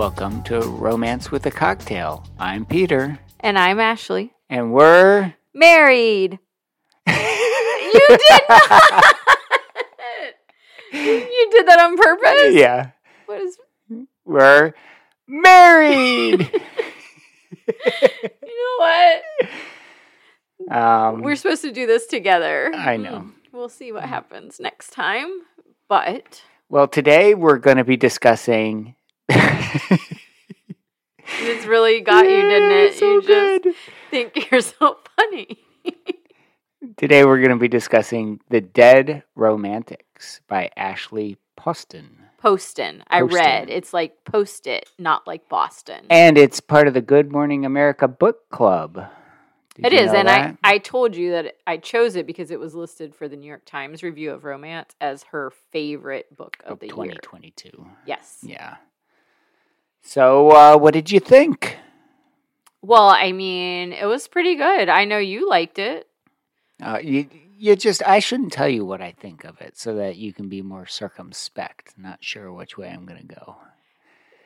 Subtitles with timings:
[0.00, 2.26] Welcome to Romance with a Cocktail.
[2.38, 4.32] I'm Peter, And I'm Ashley.
[4.48, 5.34] and we're.
[5.52, 6.38] Married.
[7.06, 9.04] you did not.
[10.94, 12.54] you did that on purpose?
[12.54, 12.92] Yeah,
[13.26, 13.58] What is
[14.24, 14.72] we're
[15.28, 16.50] married!
[17.68, 19.22] you know what?
[20.74, 22.72] um, We're supposed to do this together.
[22.74, 23.18] I know.
[23.18, 23.28] Hmm.
[23.52, 25.28] We'll see what happens next time.
[25.90, 28.94] But well, today we're going to be discussing.
[31.40, 32.94] It's really got you, didn't it?
[32.94, 33.74] So you just good.
[34.10, 35.58] think you're so funny.
[36.96, 42.16] Today we're going to be discussing The Dead Romantics by Ashley Poston.
[42.38, 43.04] Poston.
[43.08, 43.36] I Poston.
[43.38, 43.70] read.
[43.70, 46.06] It's like post it, not like Boston.
[46.08, 49.06] And it's part of the Good Morning America book club.
[49.76, 50.56] Did It you is, know and that?
[50.64, 53.46] I, I told you that I chose it because it was listed for the New
[53.46, 56.94] York Times review of romance as her favorite book of, of the year.
[56.94, 57.86] 2022.
[58.06, 58.38] Yes.
[58.42, 58.76] Yeah.
[60.02, 61.76] So, uh, what did you think?
[62.82, 64.88] Well, I mean, it was pretty good.
[64.88, 66.08] I know you liked it.
[66.82, 70.16] Uh, you, you just, I shouldn't tell you what I think of it so that
[70.16, 71.94] you can be more circumspect.
[71.98, 73.56] Not sure which way I'm going to go.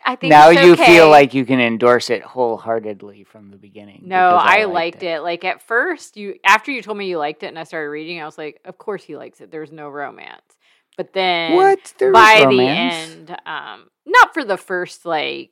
[0.05, 0.85] I think Now you okay.
[0.85, 4.03] feel like you can endorse it wholeheartedly from the beginning.
[4.05, 5.21] no, because I, liked it.
[5.21, 8.21] Like at first, you after you told me you liked it, and I started reading,
[8.21, 9.51] I was like, of course he likes it.
[9.51, 10.59] There's no romance,
[10.97, 11.95] but then What?
[11.98, 15.51] There by the end, um, not for the first like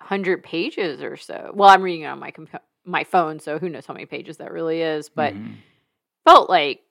[0.00, 1.52] hundred pages or so.
[1.54, 4.38] Well, I'm reading it on my comp- my phone, so who knows how many pages
[4.38, 5.54] that really is, but Mhm.
[6.24, 6.82] felt like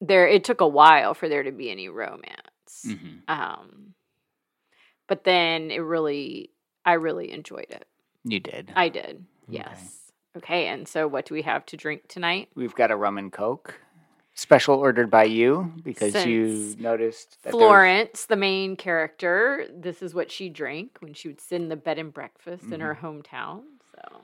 [0.00, 0.26] there.
[0.28, 2.84] It took a while for there to be any romance.
[2.86, 3.22] Mhm.
[3.28, 3.94] Um,
[5.08, 6.50] but then it really,
[6.84, 7.86] I really enjoyed it.
[8.26, 8.72] you did.
[8.74, 9.04] I did.
[9.48, 9.58] Okay.
[9.58, 10.12] Yes.
[10.36, 10.66] Okay.
[10.68, 12.48] And so, what do we have to drink tonight?
[12.54, 13.80] We've got a rum and coke,
[14.34, 20.30] special ordered by you because you noticed that Florence, the main character, this is what
[20.30, 23.06] she drank when she would sit in the bed and breakfast in her Mm-hmm.
[23.06, 23.62] hometown.
[23.94, 24.22] So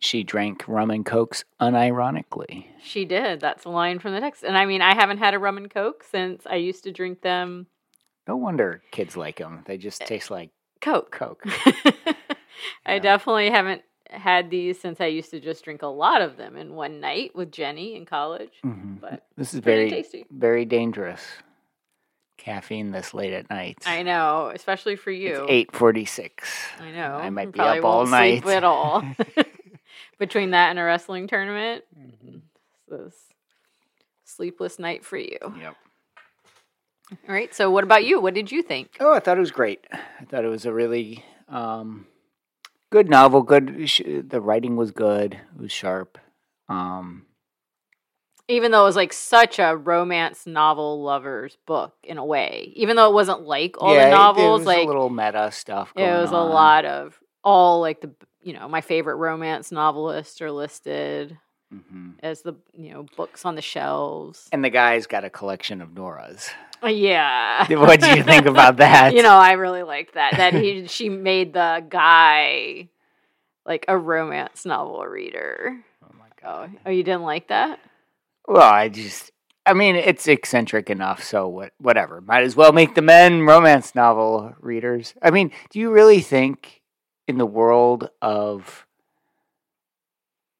[0.00, 2.66] she drank rum and cokes unironically.
[2.82, 3.40] she did.
[3.40, 4.44] That's a line from the text.
[4.44, 7.22] And I mean, I haven't had a rum and coke since I used to drink
[7.22, 7.66] them
[8.28, 9.64] No wonder kids like them.
[9.66, 11.10] They just taste like Coke.
[11.12, 11.42] Coke.
[12.86, 12.98] I Yeah.
[13.00, 16.74] definitely haven't had these since I used to just drink a lot of them in
[16.74, 18.52] one night with Jenny in college.
[18.64, 19.00] Mhm.
[19.00, 20.24] But This is very, tasty.
[20.30, 21.24] very dangerous.
[22.36, 23.78] Caffeine this late at night.
[23.84, 25.30] I know, especially for you.
[25.30, 26.48] It's eight forty six.
[26.80, 27.16] I know.
[27.16, 28.56] I might be up all won't sleep night.
[28.56, 29.02] at all.
[30.18, 32.38] Between that and a wrestling tournament, Mm-hmm.
[32.88, 33.14] this
[34.24, 35.36] sleepless night for you.
[35.42, 35.76] All Yep.
[37.26, 37.52] right.
[37.54, 38.20] So, what about you?
[38.20, 38.96] What did you think?
[39.00, 39.84] Oh, I thought it was great.
[39.92, 42.06] I thought it was a really um,
[42.90, 43.42] good novel.
[43.42, 43.88] Good.
[43.88, 45.34] sh- The writing was good.
[45.34, 46.18] It was sharp.
[46.68, 47.26] Um,
[48.48, 52.96] Even though it was like such a romance novel lover's book in a way, even
[52.96, 55.92] though it wasn't like all yeah, the novels, it was like a little meta stuff.
[55.96, 58.10] it was a lot of all like the
[58.42, 61.36] you know my favorite romance novelists are listed
[61.74, 62.14] Mhm.
[62.22, 64.48] as the you know books on the shelves.
[64.52, 66.48] And the guy's got a collection of Noras.
[66.86, 67.66] Yeah.
[67.78, 69.14] What do you think about that?
[69.14, 70.32] you know, I really liked that.
[70.36, 72.88] That he she made the guy
[73.66, 75.76] like a romance novel reader.
[76.04, 76.70] Oh my Oh, god.
[76.86, 77.80] oh, you didn't like that?
[78.46, 79.32] Well, I just.
[79.66, 81.72] I mean, it's eccentric enough, so what?
[81.78, 82.20] Whatever.
[82.22, 85.12] Might as well make the men romance novel readers.
[85.20, 86.80] I mean, do you really think
[87.26, 88.86] in the world of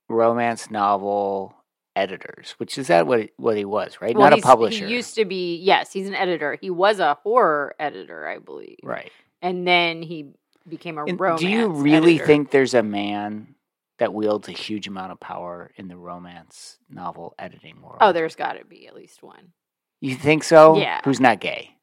[0.08, 1.54] romance novel
[1.98, 4.16] editors, which is that what what he was, right?
[4.16, 5.56] Well, Not a publisher, He used to be.
[5.56, 6.56] Yes, he's an editor.
[6.60, 8.78] He was a horror editor, I believe.
[8.82, 9.10] right?
[9.42, 10.30] And then he
[10.68, 11.40] became a And romance.
[11.40, 12.26] do you really editor.
[12.26, 13.54] think there's a man
[13.98, 17.98] that wields a huge amount of power in the romance novel editing world?
[18.00, 19.52] Oh, there's got to be at least one.
[20.00, 20.76] You think so?
[20.76, 21.00] Yeah.
[21.04, 21.74] Who's not gay?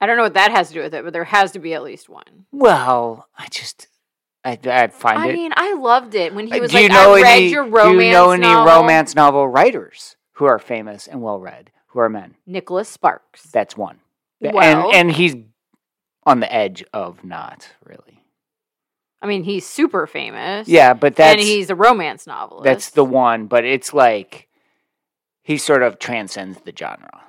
[0.00, 1.74] I don't know what that has to do with it, but there has to be
[1.74, 2.46] at least one.
[2.50, 3.86] Well, I just
[4.44, 5.32] I, I find I it.
[5.34, 7.48] mean, I loved it when he Uh, was do like, you know "I read any,
[7.50, 11.38] your romance Do you know any novel." romance novel writers who are famous and well
[11.38, 12.34] read who are men?
[12.46, 13.42] Nicholas Sparks.
[13.52, 14.00] That's one.
[14.40, 15.36] Well- and and he's
[16.26, 18.24] on the edge of not really.
[19.20, 20.66] I mean, he's super famous.
[20.66, 22.64] Yeah, but that's and he's a romance novelist.
[22.64, 23.46] that's the one.
[23.46, 24.48] But it's like
[25.42, 27.22] he sort of transcends the genre.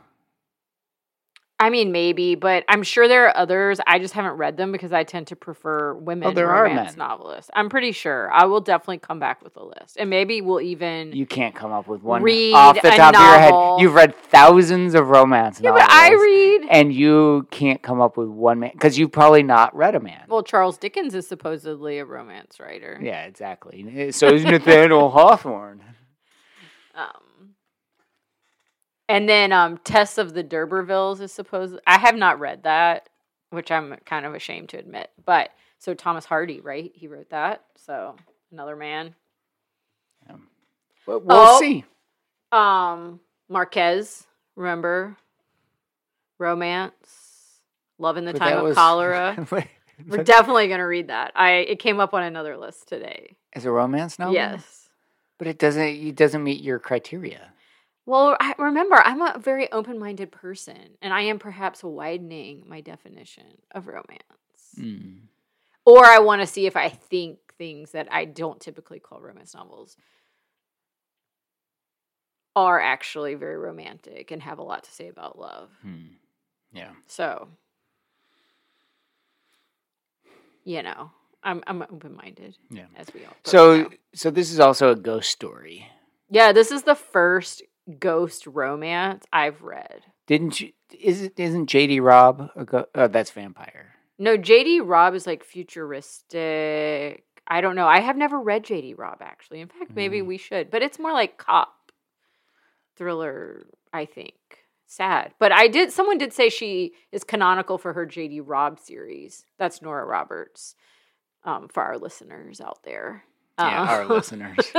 [1.64, 3.80] I mean, maybe, but I'm sure there are others.
[3.88, 6.98] I just haven't read them because I tend to prefer women Oh, there are romance
[6.98, 7.08] men.
[7.08, 7.50] novelists.
[7.54, 8.30] I'm pretty sure.
[8.34, 11.14] I will definitely come back with a list, and maybe we'll even.
[11.14, 13.82] You can't come up with one Read off the top of your head.
[13.82, 15.86] You've read thousands of romance yeah, novels.
[15.88, 16.68] but I read.
[16.70, 20.26] and you can't come up with one man because you've probably not read a man.
[20.28, 23.00] Well, Charles Dickens is supposedly a romance writer.
[23.02, 24.12] yeah, exactly.
[24.12, 25.82] So is Nathaniel Hawthorne.
[26.94, 27.08] Um,
[29.14, 31.78] and then um, Tess of the D'Urbervilles is supposed.
[31.88, 33.10] I have not read that.
[33.52, 35.12] which I'm kind of ashamed to admit.
[35.26, 36.92] But so Thomas Hardy, right?
[36.96, 37.64] He wrote that.
[37.76, 38.16] So
[38.52, 39.14] another man.
[41.06, 41.60] But we'll Oh.
[41.60, 41.84] see.
[42.52, 43.20] Um,
[43.50, 44.26] Marquez,
[44.56, 45.18] remember?
[46.40, 47.60] Romance,
[48.00, 49.36] Love in the But Time of was- Cholera.
[49.52, 51.32] We're But- definitely gonna read that.
[51.36, 53.36] I it came up on another list today.
[53.54, 54.34] As a romance novel?
[54.34, 54.90] Yes.
[55.38, 57.53] But it doesn't it doesn't meet your criteria.
[58.06, 63.62] Well, I remember I'm a very open-minded person, and I am perhaps widening my definition
[63.72, 64.20] of romance.
[64.78, 65.20] Mm.
[65.86, 69.54] Or I want to see if I think things that I don't typically call romance
[69.56, 69.96] novels
[72.56, 75.70] are actually very romantic and have a lot to say about love.
[75.82, 76.16] Hmm.
[76.74, 76.92] Yeah.
[77.08, 77.48] So,
[80.64, 81.12] you know,
[81.44, 82.58] I'm I'm open minded.
[82.70, 82.86] Yeah.
[82.96, 83.36] as we all.
[83.44, 83.90] So know.
[84.14, 85.88] so this is also a ghost story.
[86.30, 87.62] yeah, this is the first
[88.00, 90.02] ghost romance I've read.
[90.28, 93.96] Didn't you is it isn't JD Robb a go- oh that's vampire.
[94.20, 97.24] No, JD Robb is like futuristic.
[97.48, 97.88] I don't know.
[97.88, 99.60] I have never read JD Robb actually.
[99.62, 100.28] In fact, maybe Mm.
[100.28, 100.72] we should.
[100.72, 101.74] But it's more like cop
[102.96, 104.36] thriller, I think.
[104.88, 105.34] Sad.
[105.40, 109.46] But I did someone did say she is canonical for her JD Robb series.
[109.58, 110.76] That's Nora Roberts.
[111.46, 113.26] Um, for our listeners out there.
[113.60, 114.72] Yeah, Um, our listeners.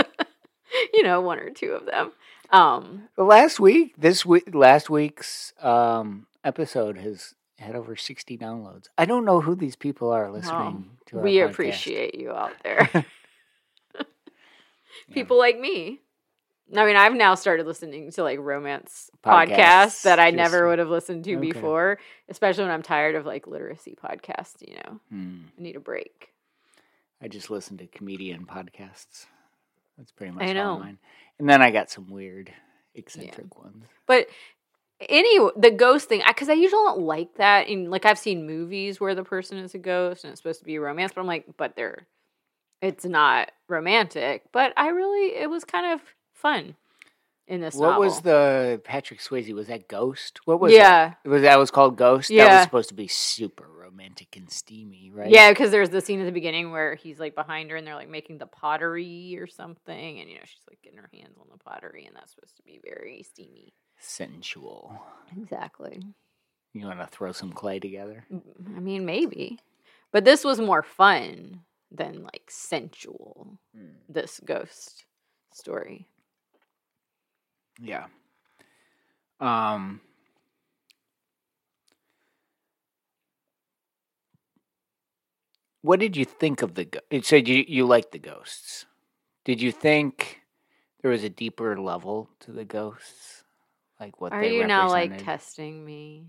[0.95, 2.13] You know, one or two of them.
[2.51, 8.87] Um, last week, this week, last week's um, episode has had over sixty downloads.
[8.99, 11.17] I don't know who these people are listening to.
[11.19, 11.51] Our we podcast.
[11.51, 12.89] appreciate you out there.
[15.13, 16.01] People like me.
[16.75, 20.67] I mean, I've now started listening to like romance podcasts, Podcasts, that I just- never
[20.69, 21.53] would have listened to Okay.
[21.53, 21.99] before,
[22.29, 25.01] especially when I'm tired of like literacy podcasts, you know.
[25.11, 25.39] Hmm.
[25.59, 26.31] I need a break.
[27.23, 29.27] I just listen to comedian podcasts.
[29.99, 30.79] That's pretty much I all know.
[30.79, 30.99] mine.
[31.39, 32.53] And then I got some weird,
[32.95, 33.85] eccentric ones.
[34.07, 34.29] But
[35.09, 37.69] any the ghost thing, because I, usually don't like that.
[37.69, 40.65] And like I've seen movies where the person is a ghost and it's supposed to
[40.65, 42.07] be a romance, but I'm like, but they're
[42.81, 44.43] it's not romantic.
[44.53, 46.01] But I really it was kind of
[46.33, 46.77] fun
[47.49, 47.75] in this.
[47.75, 49.53] What was the Patrick Swayze?
[49.53, 50.41] Was that Ghost?
[50.45, 51.15] What was yeah.
[51.25, 52.29] It was that was called Ghost.
[52.29, 52.55] That Yeah.
[52.57, 55.31] was supposed to be super romantic and steamy, right?
[55.31, 57.95] Yeah, because there's the scene at the beginning where he's like behind her and they're
[57.95, 61.47] like making the pottery or something, and you know she's like getting her hands on
[61.51, 63.73] the pottery, and that's supposed to be very steamy.
[63.99, 65.01] sensual.
[65.41, 66.03] Exactly.
[66.73, 68.25] You want to throw some clay together?
[68.77, 69.59] I mean, maybe,
[70.11, 71.61] but this was more fun
[71.93, 73.59] than like sensual.
[74.09, 75.05] This ghost
[75.53, 76.07] story.
[77.81, 78.07] Yeah.
[79.41, 80.01] Um.
[85.85, 86.89] What did you think of the?
[87.11, 88.87] It said you you liked the ghosts.
[89.45, 90.41] Did you think
[91.03, 93.45] there was a deeper level to the ghosts,
[94.01, 96.29] like what Are they you now like testing me?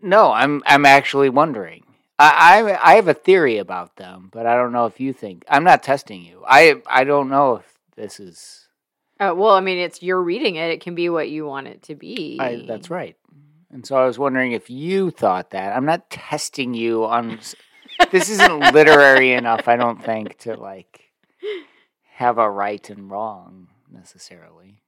[0.00, 1.84] No, I'm I'm actually wondering.
[2.18, 5.44] I, I I have a theory about them, but I don't know if you think.
[5.50, 6.42] I'm not testing you.
[6.48, 8.68] I I don't know if this is.
[9.20, 10.70] Oh well, I mean, it's you're reading it.
[10.70, 12.38] It can be what you want it to be.
[12.40, 13.18] I, that's right.
[13.70, 15.76] And so I was wondering if you thought that.
[15.76, 17.38] I'm not testing you on.
[18.10, 21.00] This isn't literary enough, I don't think, to like
[22.14, 24.82] have a right and wrong necessarily.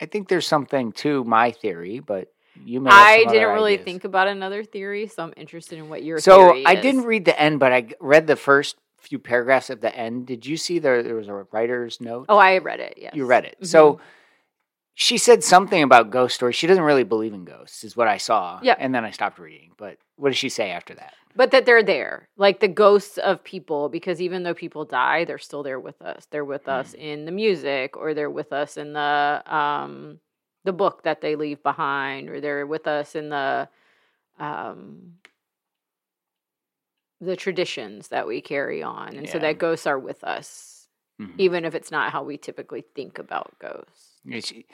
[0.00, 2.28] I think there's something to my theory, but
[2.64, 2.90] you may.
[2.90, 3.84] I didn't really ideas.
[3.84, 6.82] think about another theory, so I'm interested in what your So I is.
[6.82, 10.26] didn't read the end, but I read the first few paragraphs of the end.
[10.26, 11.02] Did you see there?
[11.02, 12.26] There was a writer's note.
[12.28, 12.94] Oh, I read it.
[12.96, 13.56] Yes, you read it.
[13.62, 13.66] Mhm.
[13.66, 14.00] So
[15.00, 16.56] she said something about ghost stories.
[16.56, 18.58] She doesn't really believe in ghosts, is what I saw.
[18.64, 18.74] Yeah.
[18.78, 19.70] And then I stopped reading.
[19.76, 21.14] But what does she say after that?
[21.36, 25.38] but that they're there, like the ghosts of people, because even though people die, they're
[25.38, 26.26] still there with us.
[26.32, 26.70] They're with Hmm.
[26.80, 30.18] us in the music, or they're with us in the um
[30.64, 33.68] the book that they leave behind, or they're with us in the
[34.40, 35.12] um
[37.20, 40.88] the traditions that we carry on, and so that ghosts are with us,
[41.20, 41.34] Mhm.
[41.38, 44.20] even if it's not how we typically think about ghosts.
[44.24, 44.66] Yeah, she-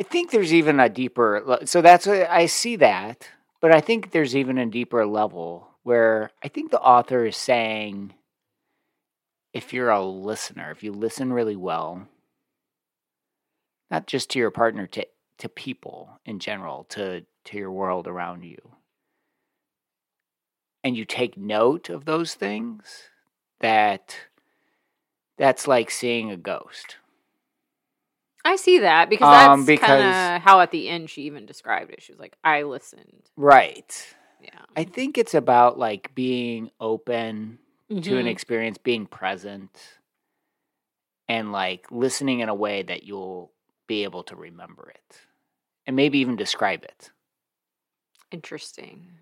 [0.00, 1.58] I think there's even a deeper.
[1.66, 3.28] So that's I see that,
[3.60, 8.14] but I think there's even a deeper level where I think the author is saying,
[9.52, 12.08] if you're a listener, if you listen really well,
[13.90, 18.42] not just to your partner, to to people in general, to to your world around
[18.42, 18.70] you,
[20.82, 23.10] and you take note of those things,
[23.60, 24.16] that
[25.36, 26.96] that's like seeing a ghost.
[28.44, 31.46] I see that because Um, that's because- kind of how at the end she even
[31.46, 32.02] described it.
[32.02, 34.16] She was like, "I listened." Right.
[34.40, 34.64] Yeah.
[34.76, 38.30] I think it's about like being open to an Mhm.
[38.30, 39.98] experience, being present,
[41.28, 43.52] and like listening in a way that you'll
[43.86, 45.26] be able to remember it
[45.86, 47.10] and maybe even describe it.
[48.30, 49.18] Interesting.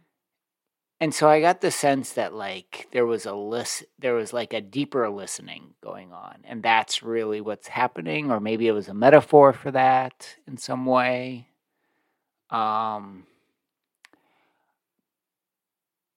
[1.00, 4.52] And so I got the sense that like there was a list, there was like
[4.52, 8.95] a deeper listening going on, and that's really what's happening, or maybe it was a
[8.95, 11.49] metaphor for that in some way.
[12.50, 13.26] Um,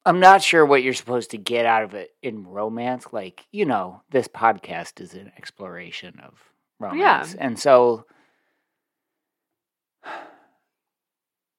[0.06, 3.06] I'm not sure what you're supposed to get out of it in romance.
[3.12, 6.34] Like, you know, this podcast is an exploration of
[6.80, 7.36] romance.
[7.36, 8.06] And so,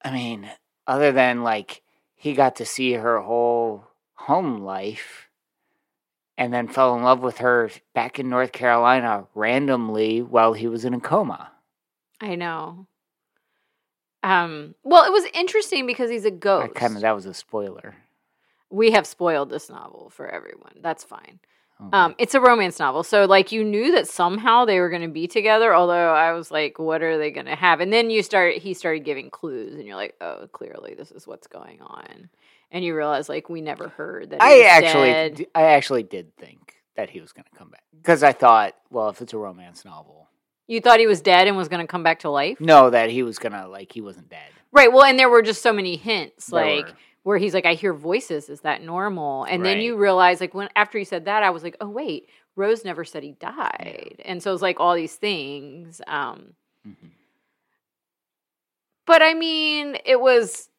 [0.03, 0.49] I mean,
[0.85, 1.83] other than like
[2.23, 5.27] he got to see her whole home life
[6.37, 10.85] and then fell in love with her back in North Carolina randomly while he was
[10.85, 11.51] in a coma.
[12.21, 12.87] I know.
[14.23, 16.75] Um, well, it was interesting because he's a ghost.
[16.75, 17.93] Kind of that was a spoiler.
[18.69, 20.77] We have spoiled this novel for everyone.
[20.81, 21.41] That's fine.
[21.87, 21.97] Okay.
[21.97, 25.07] Um, it's a romance novel, so like you knew that somehow they were going to
[25.07, 25.75] be together.
[25.75, 27.79] Although I was like, what are they going to have?
[27.79, 28.55] And then you start.
[28.55, 32.29] He started giving clues, and you're like, oh, clearly this is what's going on.
[32.71, 34.41] And you realize like we never heard that.
[34.41, 35.45] I actually, dead.
[35.53, 39.09] I actually did think that he was going to come back because I thought, well,
[39.09, 40.29] if it's a romance novel,
[40.67, 42.59] you thought he was dead and was going to come back to life.
[42.59, 44.49] No, that he was going to like he wasn't dead.
[44.71, 44.91] Right.
[44.91, 46.87] Well, and there were just so many hints, there like.
[46.87, 48.49] Were where he's like, I hear voices.
[48.49, 49.45] Is that normal?
[49.45, 49.69] And right.
[49.69, 52.85] then you realize, like, when after he said that, I was like, oh wait, Rose
[52.85, 54.25] never said he died, yeah.
[54.25, 56.01] and so it's like all these things.
[56.05, 56.53] Um,
[56.87, 57.07] mm-hmm.
[59.05, 60.69] But I mean, it was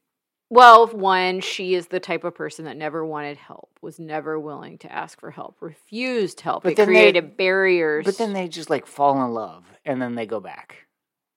[0.51, 4.79] well, one, she is the type of person that never wanted help, was never willing
[4.79, 6.63] to ask for help, refused help.
[6.63, 8.05] But it created they, barriers.
[8.05, 10.87] But then they just like fall in love, and then they go back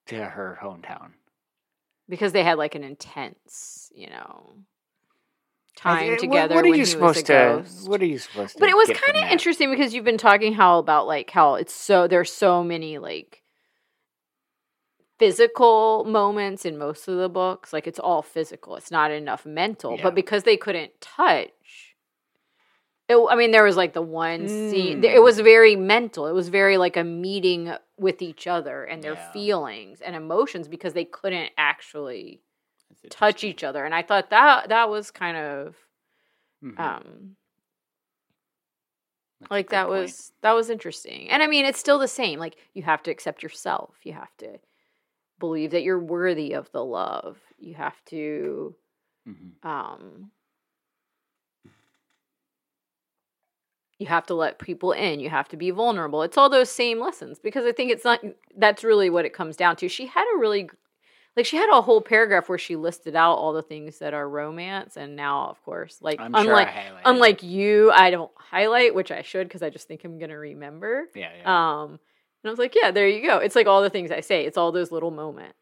[0.07, 1.11] to her hometown
[2.07, 4.57] because they had like an intense, you know
[5.77, 6.55] time together.
[6.55, 7.63] What, what are you supposed to?
[7.85, 8.59] What are you supposed to?
[8.59, 11.73] But it was kind of interesting because you've been talking how about like how it's
[11.73, 13.43] so there's so many like
[15.19, 17.71] physical moments in most of the books.
[17.71, 18.75] Like it's all physical.
[18.75, 19.95] It's not enough mental.
[19.95, 20.03] Yeah.
[20.03, 21.49] But because they couldn't touch.
[23.09, 24.69] It, I mean, there was like the one mm.
[24.69, 25.03] scene.
[25.03, 26.27] It was very mental.
[26.27, 29.31] It was very like a meeting with each other and their yeah.
[29.31, 32.41] feelings and emotions because they couldn't actually
[33.09, 35.75] touch each other and i thought that that was kind of
[36.63, 36.79] mm-hmm.
[36.81, 37.35] um
[39.41, 40.01] That's like that point.
[40.01, 41.29] was that was interesting.
[41.29, 43.95] And i mean it's still the same like you have to accept yourself.
[44.03, 44.59] You have to
[45.39, 47.37] believe that you're worthy of the love.
[47.59, 48.75] You have to
[49.27, 49.67] mm-hmm.
[49.67, 50.31] um
[53.99, 55.19] you have to let people in.
[55.19, 56.21] You have to be vulnerable.
[56.21, 58.21] It's all those same lessons because i think it's not
[58.57, 59.87] that's really what it comes down to.
[59.87, 60.69] She had a really
[61.37, 64.27] like she had a whole paragraph where she listed out all the things that are
[64.27, 69.11] romance and now of course like I'm unlike sure unlike you i don't highlight which
[69.11, 71.05] i should because i just think i'm gonna remember.
[71.15, 71.81] Yeah, yeah.
[71.81, 71.99] Um and
[72.45, 73.37] i was like yeah there you go.
[73.37, 74.45] It's like all the things i say.
[74.45, 75.55] It's all those little moments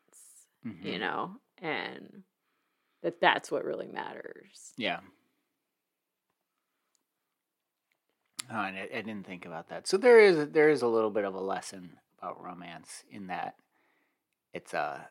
[0.66, 0.88] mm-hmm.
[0.88, 1.32] you know?
[1.62, 2.24] And
[3.04, 4.74] that that's what really matters.
[4.78, 5.00] Yeah.
[8.52, 9.88] Oh, and I, I, didn't think about that.
[9.88, 13.56] So there is there is a little bit of a lesson about romance in that
[14.54, 15.10] it's a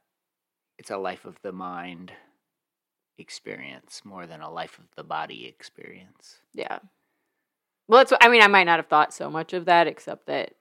[0.78, 2.12] it's a life of the mind
[3.18, 6.38] experience more than a life of the body experience.
[6.52, 6.78] Yeah.
[7.86, 8.42] Well, that's what I mean.
[8.42, 10.54] I might not have thought so much of that, except that.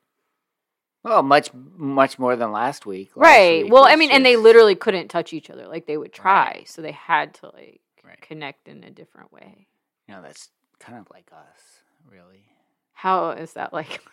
[1.04, 3.12] Well, much much more than last week.
[3.16, 3.64] Last right.
[3.64, 4.18] Week well, I mean, just...
[4.18, 5.68] and they literally couldn't touch each other.
[5.68, 6.70] Like they would try, right.
[6.70, 8.20] so they had to like right.
[8.22, 9.68] connect in a different way.
[10.08, 11.62] You know, that's kind of like us,
[12.10, 12.44] really.
[12.94, 14.02] How is that like?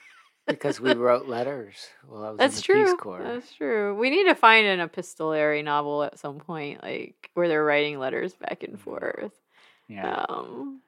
[0.50, 2.85] because we wrote letters while I was That's in the true.
[2.85, 3.23] Peace Corps.
[3.23, 3.95] That's true.
[3.95, 8.35] We need to find an epistolary novel at some point, like where they're writing letters
[8.35, 9.33] back and forth.
[9.88, 10.25] Yeah.
[10.28, 10.80] Um,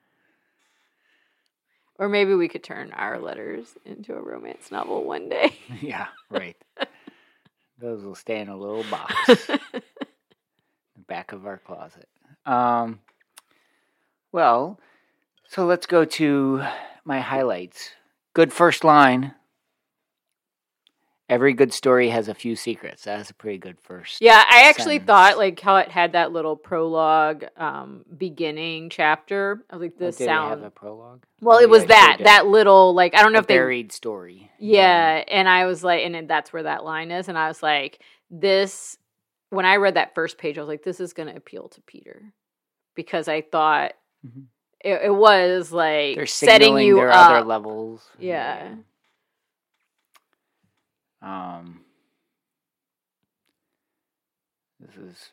[1.99, 5.57] or maybe we could turn our letters into a romance novel one day.
[5.81, 6.57] yeah, right.
[7.78, 9.14] Those will stay in a little box,
[9.47, 9.83] the
[11.07, 12.09] back of our closet.
[12.47, 13.00] Um,
[14.31, 14.78] well,
[15.49, 16.62] so let's go to
[17.04, 17.90] my highlights.
[18.35, 19.35] Good first line
[21.29, 23.05] every good story has a few secrets.
[23.05, 24.21] That's a pretty good first.
[24.21, 25.07] Yeah, I actually sentence.
[25.07, 29.64] thought like how it had that little prologue um, beginning chapter.
[29.71, 30.50] I was like, this oh, sound.
[30.50, 31.25] have a prologue?
[31.41, 34.50] Well, it was that that little like I don't know if they buried story.
[34.59, 37.62] Yeah, yeah, and I was like, and that's where that line is, and I was
[37.62, 38.00] like,
[38.31, 38.97] this.
[39.50, 41.81] When I read that first page, I was like, this is going to appeal to
[41.83, 42.33] Peter
[42.95, 43.93] because I thought.
[44.26, 44.43] Mm-hmm.
[44.85, 47.14] It, it, was like They're setting you up.
[47.14, 48.05] other levels.
[48.19, 48.64] Yeah.
[48.64, 48.75] yeah.
[51.23, 51.81] Um,
[54.81, 55.31] this is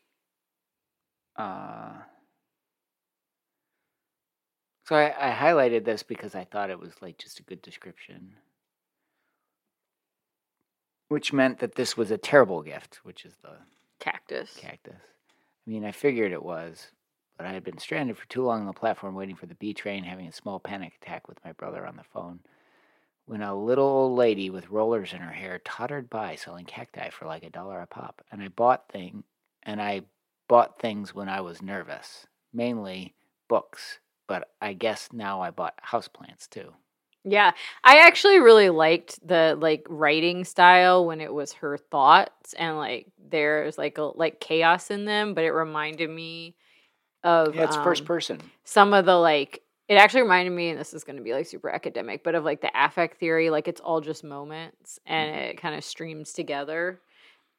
[1.36, 1.92] uh,
[4.90, 8.34] so I, I highlighted this because I thought it was like just a good description,
[11.08, 13.58] which meant that this was a terrible gift, which is the
[14.00, 14.58] cactus.
[14.58, 14.96] Cactus.
[14.96, 16.88] I mean, I figured it was,
[17.38, 19.74] but I had been stranded for too long on the platform waiting for the B
[19.74, 22.40] train, having a small panic attack with my brother on the phone.
[23.30, 27.28] When a little old lady with rollers in her hair tottered by selling cacti for
[27.28, 29.24] like a dollar a pop, and I bought thing
[29.62, 30.02] and I
[30.48, 33.14] bought things when I was nervous, mainly
[33.48, 36.74] books, but I guess now I bought houseplants too.
[37.24, 37.52] Yeah,
[37.84, 43.12] I actually really liked the like writing style when it was her thoughts and like
[43.30, 46.56] there's like a like chaos in them, but it reminded me
[47.24, 48.40] of Yeah, it's first um, person.
[48.64, 51.48] some of the like it actually reminded me and this is going to be like
[51.48, 55.50] super academic but of like the affect theory like it's all just moments and Mhm.
[55.50, 57.02] it kind of streams together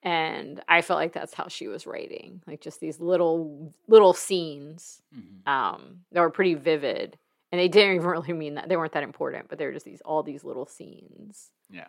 [0.02, 5.02] and i felt like that's how she was writing like just these little little scenes
[5.14, 5.46] Mhm.
[5.50, 7.18] um that were pretty vivid
[7.52, 9.84] and they didn't even really mean that they weren't that important but they were just
[9.84, 11.88] these all these little scenes Yeah.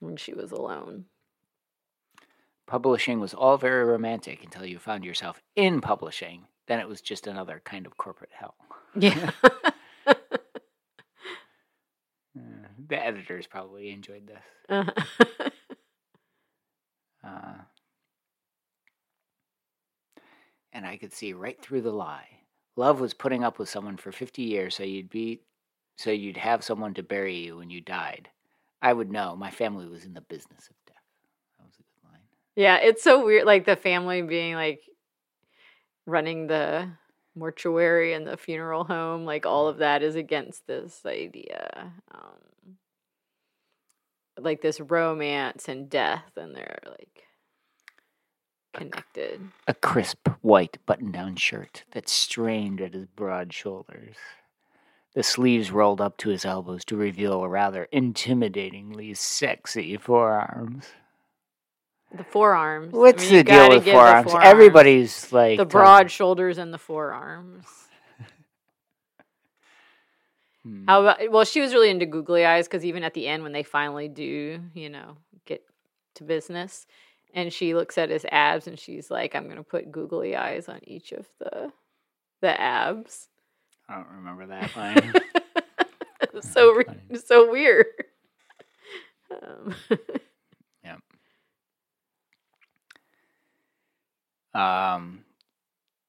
[0.00, 1.06] when she was alone
[2.66, 6.46] Publishing was all very romantic until you found yourself in publishing.
[6.70, 8.54] Then it was just another kind of corporate hell.
[8.94, 9.32] yeah
[12.88, 14.42] the editors probably enjoyed this.
[14.68, 15.50] Uh-huh.
[17.22, 17.58] Uh,
[20.72, 22.28] and I could see right through the lie.
[22.76, 25.42] Love was putting up with someone for 50 years so you'd be
[25.96, 28.30] so you'd have someone to bury you when you died.
[28.80, 29.36] I would know.
[29.36, 30.96] My family was in the business of death.
[31.58, 32.22] That was a good line.
[32.56, 33.44] Yeah, it's so weird.
[33.44, 34.80] Like the family being like
[36.06, 36.88] running the
[37.34, 41.92] mortuary and the funeral home, like all of that is against this idea.
[42.12, 42.76] Um,
[44.38, 47.24] like this romance and death, and they're like
[48.72, 49.40] connected.
[49.66, 54.16] A crisp white button down shirt that strained at his broad shoulders.
[55.14, 60.86] The sleeves rolled up to his elbows to reveal a rather intimidatingly sexy forearms.
[62.12, 62.92] The forearms.
[62.92, 64.30] I What's mean, the deal with the forearms?
[64.32, 64.48] forearms.
[64.48, 67.64] Everybody's like the talking- broad shoulders and the forearms.
[70.62, 70.84] Hmm.
[70.86, 71.30] How about?
[71.30, 74.08] Well, she was really into googly eyes because even at the end, when they finally
[74.08, 75.62] do, you know, get
[76.16, 76.86] to business,
[77.32, 80.80] and she looks at his abs and she's like, "I'm gonna put googly eyes on
[80.84, 81.72] each of the
[82.42, 83.28] the abs."
[83.88, 85.12] I don't remember that line.
[86.42, 86.84] So re-
[87.24, 87.86] so weird.
[89.30, 89.74] Um,
[94.54, 95.24] um,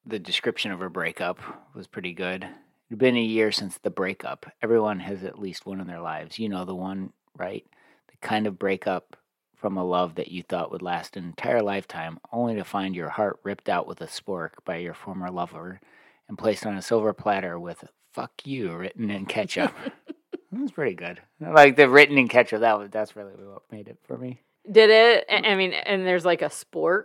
[0.05, 1.39] the description of her breakup
[1.75, 2.47] was pretty good.
[2.89, 4.51] It'd been a year since the breakup.
[4.61, 6.39] Everyone has at least one in their lives.
[6.39, 7.65] You know the one, right?
[8.09, 9.15] The kind of breakup
[9.55, 13.09] from a love that you thought would last an entire lifetime, only to find your
[13.09, 15.79] heart ripped out with a spork by your former lover
[16.27, 19.71] and placed on a silver platter with "fuck you" written in ketchup.
[20.51, 21.21] that was pretty good.
[21.39, 22.61] Like the written in ketchup.
[22.61, 24.41] That was that's really what made it for me.
[24.69, 25.25] did it?
[25.29, 27.03] I I mean, and there's like a spork.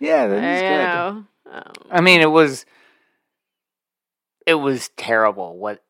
[0.00, 0.76] Yeah, I that is good.
[0.78, 1.24] know.
[1.50, 2.64] Um, I mean, it was
[4.46, 5.82] it was terrible what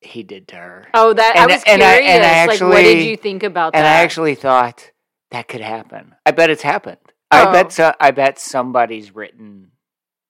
[0.00, 0.88] he did to her.
[0.94, 2.10] oh, that and- I was and I- curious.
[2.14, 4.00] and I like, what did you think about and that?
[4.00, 4.90] I actually thought
[5.30, 6.14] that could happen.
[6.26, 6.98] I bet it's happened.
[7.30, 7.52] I Oh.
[7.52, 9.70] bet so, I bet somebody's written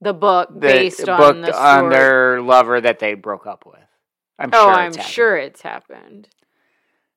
[0.01, 3.79] the book the based on the on their lover that they broke up with.
[4.39, 4.73] I'm oh, sure.
[4.73, 5.13] I'm it's happened.
[5.13, 6.29] sure it's happened.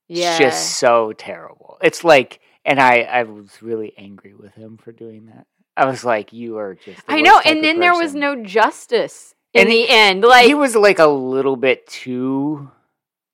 [0.07, 0.29] Yeah.
[0.31, 1.77] It's just so terrible.
[1.81, 5.45] It's like, and I I was really angry with him for doing that.
[5.77, 7.05] I was like, you are just.
[7.05, 10.23] the I know, and then there was no justice in And the he- end.
[10.23, 12.71] Like he was like a little bit too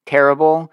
[0.05, 0.71] terrible.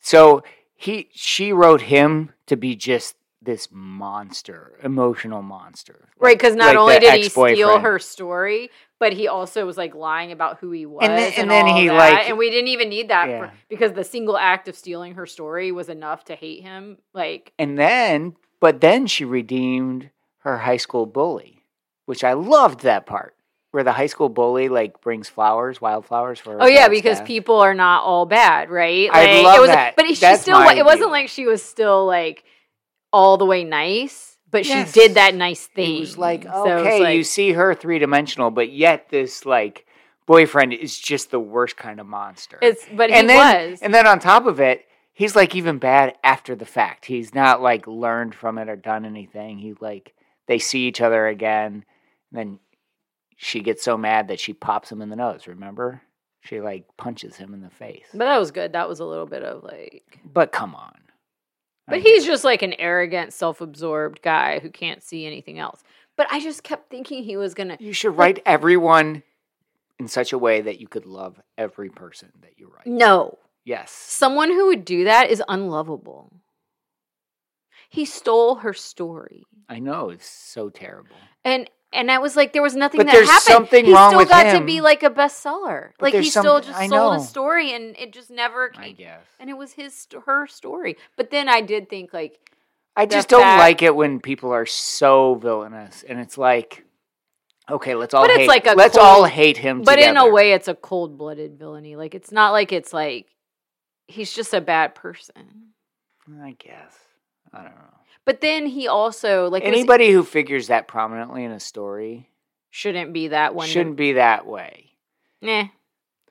[0.00, 0.42] So
[0.76, 6.08] he she wrote him to be just this monster, emotional monster.
[6.18, 9.94] right, because not like only did he steal her story, but he also was like
[9.94, 11.94] lying about who he was, And and, then- and then all he, that.
[11.96, 13.46] like- and we didn't even need that Yeah.
[13.46, 16.98] for, because the single act of stealing her story was enough to hate him.
[17.14, 20.10] Like, And then but then she redeemed
[20.48, 21.62] her high school bully,
[22.06, 23.34] which I loved that part.
[23.70, 27.56] Where the high school bully like brings flowers, wildflowers for her oh yeah, because people
[27.60, 29.10] are not all bad, right?
[29.12, 29.94] I love it was, that.
[29.94, 32.44] But she That's still, it wasn't like she was still like
[33.12, 34.94] all the way nice, but Yes.
[34.94, 35.96] she did that nice thing.
[35.96, 39.10] It was like, So it was okay, like- you see her three dimensional, but yet
[39.10, 39.84] this like
[40.24, 42.58] boyfriend is just the worst kind of monster.
[42.62, 43.80] It's but he then was.
[43.82, 47.04] and then on top of it, he's like even bad after the fact.
[47.04, 49.58] He's not like learned from it or done anything.
[49.58, 50.14] He like
[50.48, 51.84] they see each other again,
[52.32, 52.58] and then
[53.36, 55.46] she gets so mad that she pops him in the nose.
[55.46, 56.02] Remember?
[56.40, 58.06] She like punches him in the face.
[58.12, 58.72] but that was good.
[58.72, 60.94] That was a little bit of like But come on.
[61.86, 65.82] I But mean, he's just like an arrogant, self-absorbed guy who can't see anything else.
[66.16, 67.76] But I just kept thinking he was gonna.
[67.80, 69.22] you should write everyone
[70.00, 72.86] in such a way that you could love every person that you write.
[72.86, 73.90] No, Yes.
[73.90, 76.32] someone who would do that is unlovable.
[77.88, 81.16] He stole her story, I know it's so terrible.
[81.44, 83.42] and and I was like, there was nothing But that there's happened.
[83.54, 85.92] something he wrong still with got to be like a bestseller.
[85.98, 87.22] But Like he still just I sold a know.
[87.22, 88.94] story, and it just never I came.
[88.96, 89.24] guess.
[89.40, 90.96] And it was his her story.
[91.16, 92.38] But then I did think like,
[92.94, 96.84] I just don't fact- like it when people are so villainous, and it's like,
[97.70, 99.80] okay, let's all But it's hate, like a let's cold- all hate him.
[99.82, 101.96] but in a way, it's a cold blooded villainy.
[101.96, 103.28] Like it's not like it's like
[104.08, 105.72] he's just a bad person.
[106.42, 106.94] I guess
[107.52, 107.94] I don't know.
[108.24, 112.28] But then he also like was- Anybody who figures that prominently in a story
[112.70, 113.66] shouldn't be that one.
[113.68, 114.92] shouldn't be that way.
[115.40, 115.68] Nah.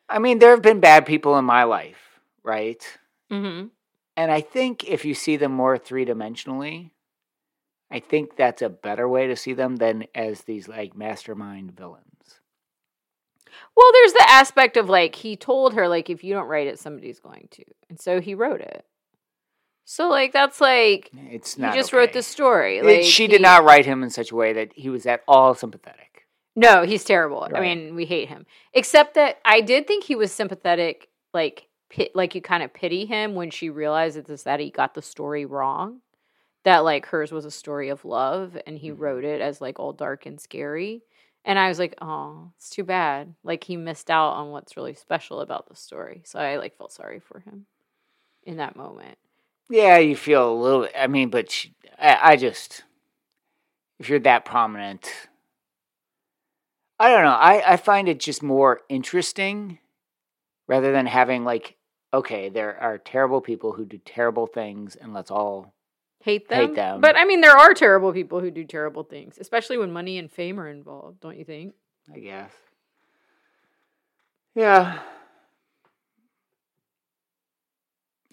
[0.10, 2.82] I mean, there have been bad people in my life, right?
[3.32, 3.68] Mm-hmm.
[4.16, 6.92] And I think if you see them more three dimensionally,
[7.92, 12.04] I think that's a better way to see them than as these like mastermind villains.
[13.76, 16.80] Well, there's the aspect of like he told her like if you don't write it,
[16.80, 18.86] somebody's going to, and so he wrote it.
[19.90, 21.74] So like that's like It's he not.
[21.74, 22.82] just wrote the story.
[22.82, 25.24] Like she he- did not write him in such a way that he was at
[25.30, 26.26] all sympathetic.
[26.58, 27.48] No, he's terrible.
[27.56, 28.46] I mean, we hate him.
[28.74, 33.06] Except that I did think he was sympathetic, like pit, like you kind of pity
[33.06, 36.02] him when she realizes that he got the story wrong.
[36.66, 39.00] That like hers was a story of love, and he Mhm.
[39.00, 41.04] wrote it as like all dark and scary.
[41.46, 43.36] And I was like, oh, it's too bad.
[43.44, 46.24] Like he missed out on what's really special about the story.
[46.26, 47.68] So I like felt sorry for him
[48.44, 49.18] in that moment.
[49.70, 50.88] Yeah, you feel a little.
[50.98, 52.84] I mean, but she, I, I just,
[54.00, 55.12] if you're that prominent,
[57.00, 57.32] I don't know.
[57.32, 59.80] I, I find it just more interesting
[60.68, 61.76] rather than having like,
[62.14, 65.74] okay, there are terrible people who do terrible things, and let's all.
[66.24, 66.70] Hate them.
[66.70, 67.00] Hate them.
[67.02, 70.32] But I mean, there are terrible people who do terrible things, especially when money and
[70.32, 71.20] fame are involved.
[71.22, 71.74] Don't you think?
[72.14, 72.52] I guess.
[74.56, 75.00] Yeah.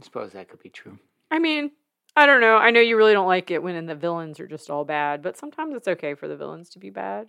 [0.01, 0.99] I suppose that could be true.
[1.31, 1.73] I mean,
[2.17, 2.57] I don't know.
[2.57, 5.37] I know you really don't like it when the villains are just all bad, but
[5.37, 7.29] sometimes it's okay for the villains to be bad.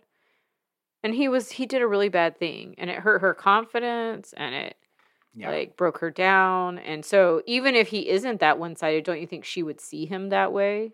[1.03, 4.55] And he was he did a really bad thing and it hurt her confidence and
[4.55, 4.75] it
[5.36, 5.49] Yeah.
[5.49, 6.79] like broke her down.
[6.79, 10.29] And so even if he isn't that one-sided, don't you think she would see him
[10.29, 10.93] that way?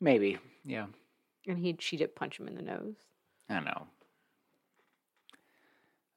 [0.00, 0.38] Maybe.
[0.64, 0.86] Yeah.
[1.46, 2.96] And he'd she did punch him in the nose.
[3.48, 3.86] I know.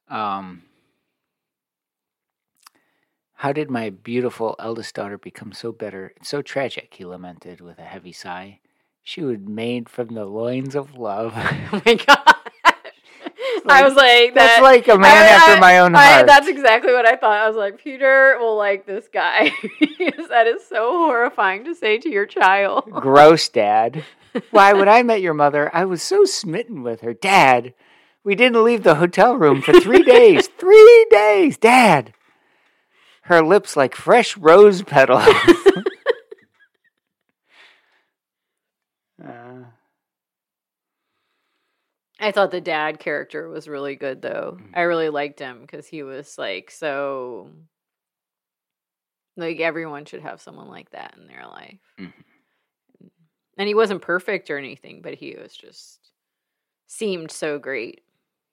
[0.08, 0.62] Um,
[3.44, 6.94] how did my beautiful eldest daughter become so bitter and so tragic?
[6.96, 8.60] He lamented with a heavy sigh.
[9.02, 11.34] She was made from the loins of love.
[11.70, 12.34] Oh my god.
[13.66, 16.26] I was like That's that- like a man I- after I- my own I, heart.
[16.26, 17.36] that's exactly what I thought.
[17.36, 19.50] I was like, Peter will like this guy.
[20.30, 22.90] that is so horrifying to say to your child.
[22.90, 24.04] Gross, Dad.
[24.52, 27.12] Why, when I met your mother, I was so smitten with her.
[27.12, 27.74] Dad,
[28.24, 30.46] we didn't leave the hotel room for three days.
[30.58, 32.14] three days, Dad.
[33.24, 35.24] Her lips like fresh rose petals.
[39.24, 39.64] Uh,
[42.20, 44.58] I thought the dad character was really good though.
[44.74, 44.88] I Mhm.
[44.88, 47.50] really liked him because he was like so
[49.36, 51.80] like everyone should have someone like that in their life.
[51.98, 52.12] Mhm.
[53.56, 56.12] And he wasn't perfect or anything, but he was just
[56.86, 58.04] seemed so great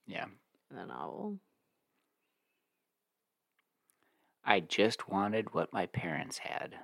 [0.06, 0.26] yeah.
[0.70, 1.40] in the novel.
[4.46, 6.76] I just wanted what my parents had.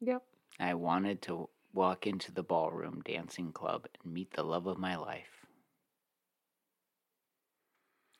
[0.00, 0.22] Yep.
[0.58, 4.96] I wanted to walk into the ballroom dancing club and meet the love of my
[4.96, 5.46] life.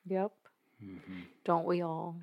[0.06, 0.32] Yep.
[0.80, 2.16] hmm Don't we all?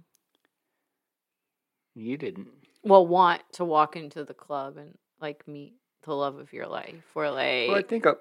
[1.96, 2.48] You didn't.
[2.84, 7.04] Well, want to walk into the club and like meet the love of your life
[7.16, 8.16] or like Well, I think a,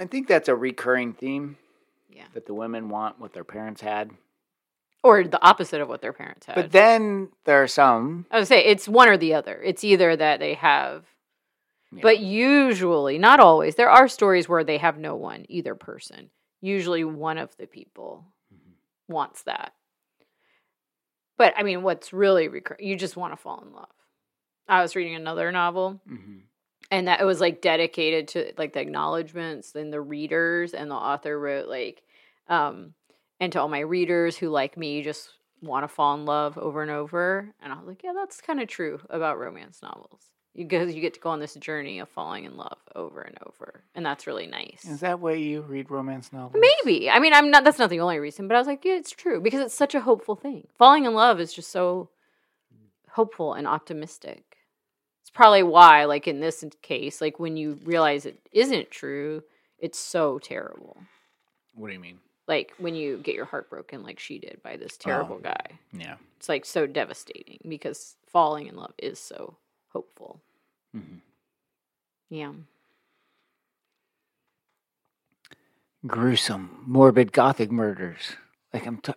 [0.00, 1.56] I think that's a recurring theme
[2.10, 2.24] yeah.
[2.34, 4.10] that the women want what their parents had.
[5.04, 6.56] Or the opposite of what their parents had.
[6.56, 8.26] But then there are some.
[8.30, 9.60] I would say it's one or the other.
[9.62, 11.04] It's either that they have,
[11.92, 13.76] yeah, but usually, not always.
[13.76, 16.30] There are stories where they have no one, either person.
[16.60, 18.72] Usually, one of the people Mhm.
[19.08, 19.72] wants that.
[21.36, 23.86] But I mean, what's really recur- you just want to fall in love.
[24.66, 26.42] I was reading another novel, Mhm.
[26.90, 30.96] and that it was like dedicated to like the acknowledgments and the readers, and the
[30.96, 32.02] author wrote like,
[32.48, 32.94] um,
[33.40, 36.82] and to all my readers who like me just want to fall in love over
[36.82, 37.52] and over.
[37.60, 40.22] And I was like, yeah, that's kind of true about romance novels.
[40.56, 43.84] Because you get to go on this journey of falling in love over and over.
[43.94, 44.84] And that's really nice.
[44.84, 46.60] Is that why you read romance novels?
[46.84, 47.08] Maybe.
[47.08, 49.12] I mean, I'm not that's not the only reason, but I was like, yeah, it's
[49.12, 50.66] true because it's such a hopeful thing.
[50.76, 52.08] Falling in love is just so
[53.10, 54.56] hopeful and optimistic.
[55.20, 59.44] It's probably why like in this case, like when you realize it isn't true,
[59.78, 60.96] it's so terrible.
[61.74, 62.18] What do you mean?
[62.48, 65.44] Like when you get your heart broken like she did by this terrible Oh.
[65.44, 65.66] guy.
[65.92, 66.16] Yeah.
[66.38, 69.56] It's like so devastating because falling in love is so
[69.90, 70.42] hopeful.
[70.96, 71.18] Mm-hmm.
[72.30, 72.52] Yeah.
[76.06, 78.34] gruesome, morbid gothic murders.
[78.72, 79.14] Like I'm t-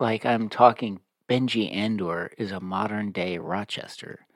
[0.00, 4.26] like I'm talking Benji Andor is a modern day Rochester,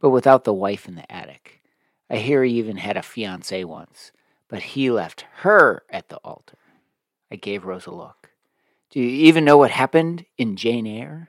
[0.00, 1.60] but without the wife in the attic.
[2.10, 4.12] I hear he even had a fiance once,
[4.48, 6.58] but he left her at the altar.
[7.30, 8.30] I gave Rose a look.
[8.90, 11.28] Do you even know what happened in Jane Eyre?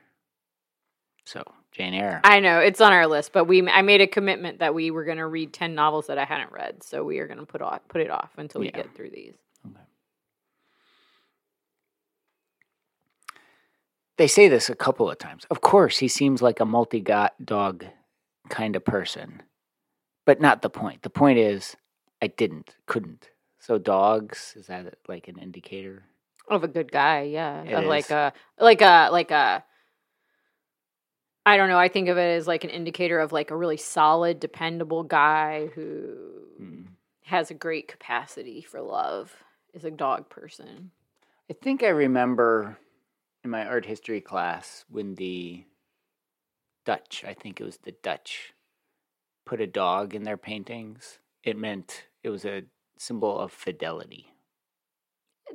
[1.25, 2.21] So, Jane Eyre.
[2.23, 5.05] I know it's on our list, but we I made a commitment that we were
[5.05, 7.61] going to read ten novels that I hadn't read, so we are going to put
[7.61, 8.77] off put it off until we Yeah.
[8.77, 9.35] get through these.
[14.17, 15.45] They say this a couple of times.
[15.49, 17.85] Of course, he seems like a multi got dog
[18.49, 19.41] kind of person,
[20.25, 21.01] but not the point.
[21.01, 21.75] The point is,
[22.21, 23.29] I didn't, couldn't.
[23.61, 26.03] So, dogs, is that like an indicator?
[26.47, 27.61] Of a good guy, yeah.
[27.63, 29.63] It of like a like a like a
[31.45, 33.77] I don't know, I think of it as like an indicator of like a really
[33.77, 36.09] solid, dependable guy who
[36.57, 36.81] Hmm.
[37.25, 39.33] has a great capacity for love.
[39.73, 40.91] Is a dog person.
[41.49, 42.77] I think I remember
[43.43, 45.65] in my art history class when the
[46.83, 48.53] Dutch, I think it was the Dutch,
[49.45, 51.19] put a dog in their paintings.
[51.43, 52.63] It meant it was a
[53.01, 54.27] symbol of fidelity.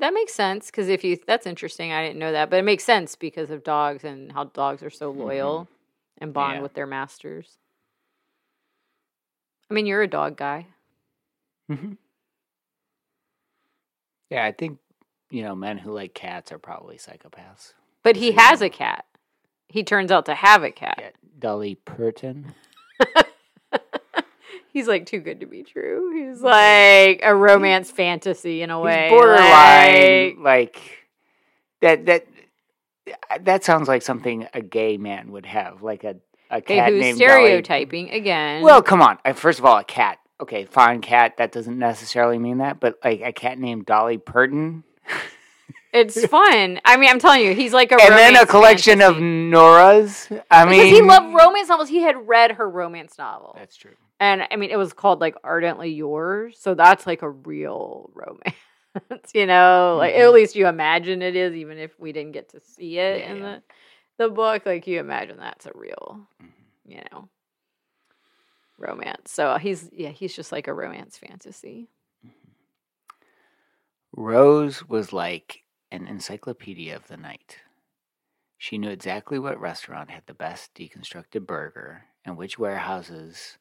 [0.00, 1.92] That makes sense because if you that's interesting.
[1.92, 4.90] I didn't know that, but it makes sense because of dogs and how dogs are
[4.90, 5.68] so loyal
[6.18, 6.56] and bond Mm-hmm.
[6.56, 6.62] Yeah.
[6.62, 7.56] with their masters.
[9.70, 10.66] I mean, you're a dog guy.
[11.70, 11.92] Mm-hmm.
[14.30, 14.78] Yeah, I think
[15.30, 17.72] you know men who like cats are probably psychopaths.
[18.02, 18.66] But he has yeah.
[18.66, 19.04] a cat.
[19.68, 20.96] He turns out to have a cat.
[20.98, 22.54] Yeah, Dolly Parton.
[24.77, 26.12] He's like too good to be true.
[26.15, 29.05] He's like a romance fantasy in a way.
[29.05, 30.83] He's borderline like- like,
[31.81, 32.05] that.
[32.05, 32.27] That
[33.41, 36.17] that sounds like something a gay man would have, like a
[36.51, 38.62] a cat who's named Dolly stereotyping again?
[38.62, 39.17] Well, come on.
[39.35, 40.19] First of all, a cat.
[40.43, 41.39] Okay, fine, cat.
[41.39, 44.85] That doesn't necessarily mean that, but like a cat named Dolly Parton,
[45.95, 46.83] it's fun.
[46.85, 49.17] I mean, I'm telling you, he's like a and then a collection of.
[49.17, 50.31] Noras.
[50.51, 51.89] I mean, because he loved romance novels.
[51.89, 53.95] He had read her romance novel, That's true.
[54.20, 58.57] And I mean, it was called like "Ardently Yours," so that's like a real romance.
[59.35, 60.20] you know, like Mhm.
[60.20, 63.33] at least you imagine it is, even if we didn't get to see it Yeah,
[63.33, 63.59] in yeah.
[64.18, 64.64] the the book.
[64.66, 66.52] Like you imagine that's a real, Mhm.
[66.87, 67.29] you know,
[68.79, 69.31] romance.
[69.33, 71.88] So he's yeah, he's just like a romance fantasy.
[74.12, 77.59] Rose was like an encyclopedia of the night.
[78.59, 83.59] She knew exactly what restaurant had the best deconstructed burger and which warehouses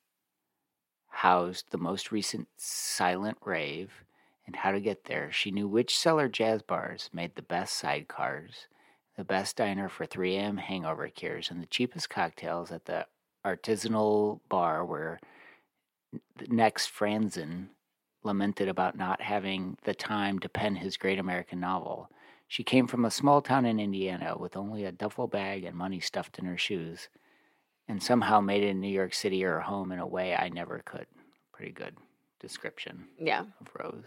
[1.15, 4.03] housed the most recent silent rave
[4.45, 5.31] and how to get there.
[5.31, 8.67] She knew which cellar jazz bars made the best sidecars,
[9.15, 10.57] the best diner for 3 a.m.
[10.57, 13.05] hangover cures, and the cheapest cocktails at the
[13.45, 15.19] artisanal bar where
[16.49, 17.67] next Franzen
[18.23, 22.09] lamented about not having the time to pen his great American novel.
[22.47, 25.99] She came from a small town in Indiana with only a duffel bag and money
[25.99, 27.07] stuffed in her shoes,
[27.87, 30.81] and somehow made it in New York City her home in a way I never
[30.85, 31.07] could.
[31.53, 31.95] Pretty good
[32.39, 34.03] description Yeah, of Rose.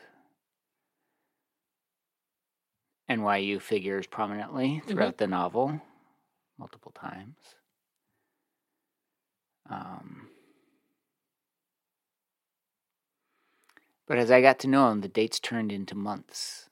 [3.11, 5.81] NYU figures prominently throughout the novel,
[6.59, 7.37] multiple times.
[9.71, 10.29] Um,
[14.07, 16.69] but as I got to know him, the dates turned into months,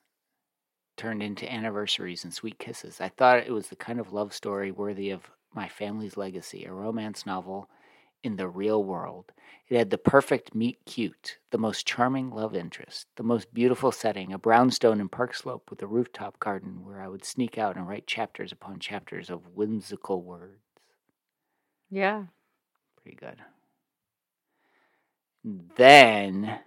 [0.96, 3.00] turned into anniversaries and sweet kisses.
[3.00, 6.72] I thought it was the kind of love story worthy of my family's legacy, a
[6.72, 7.68] romance novel
[8.22, 9.32] in the real world.
[9.68, 14.32] It had the perfect meet cute, the most charming love interest, the most beautiful setting,
[14.32, 17.88] a brownstone in Park Slope with a rooftop garden where I would sneak out and
[17.88, 20.60] write chapters upon chapters of whimsical words.
[21.90, 22.24] yeah.
[23.02, 23.36] Pretty good.
[25.76, 26.58] Then,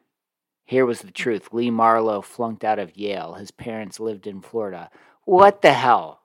[0.64, 1.50] here was the truth.
[1.52, 3.34] Lee Marlowe flunked out of Yale.
[3.34, 4.90] His parents lived in Florida.
[5.26, 6.22] What the hell?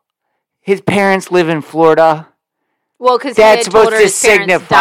[0.61, 2.29] His parents live in Florida?
[3.05, 4.75] Well, because That's he had told supposed to signify-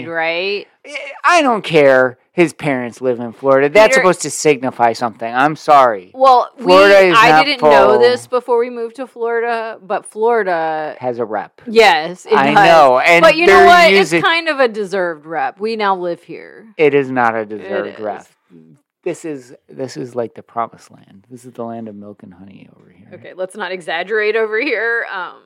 [0.00, 0.66] died, right?
[0.86, 2.16] Eh, I don't care.
[2.32, 3.68] His parents live in Florida.
[3.68, 5.30] That's Peter- supposed to signify something.
[5.32, 6.10] I'm sorry.
[6.14, 10.96] Well, Florida we, is I didn't know this before we moved to Florida, but Florida,
[11.00, 11.60] Has a rep.
[11.66, 12.66] yes, it I does.
[12.66, 13.90] know, and but you know what?
[13.90, 15.60] using- It's kind of a deserved rep.
[15.60, 16.68] We now live here.
[16.78, 18.26] It is not a deserved rep.
[19.02, 21.26] This is this is like the promised land.
[21.30, 23.08] This is the land of milk and honey over here.
[23.12, 25.06] Okay, let's not exaggerate over here.
[25.12, 25.42] Um,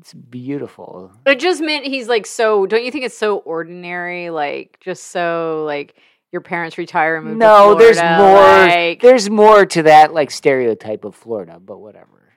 [0.00, 1.12] It's beautiful.
[1.26, 2.66] it just meant he's like so.
[2.66, 4.30] Don't you think it's so ordinary?
[4.30, 5.94] Like just so like
[6.32, 7.36] your parents retire and move.
[7.36, 8.66] No, to there's more.
[8.66, 12.32] Like, There's more to that like stereotype of Florida, but whatever.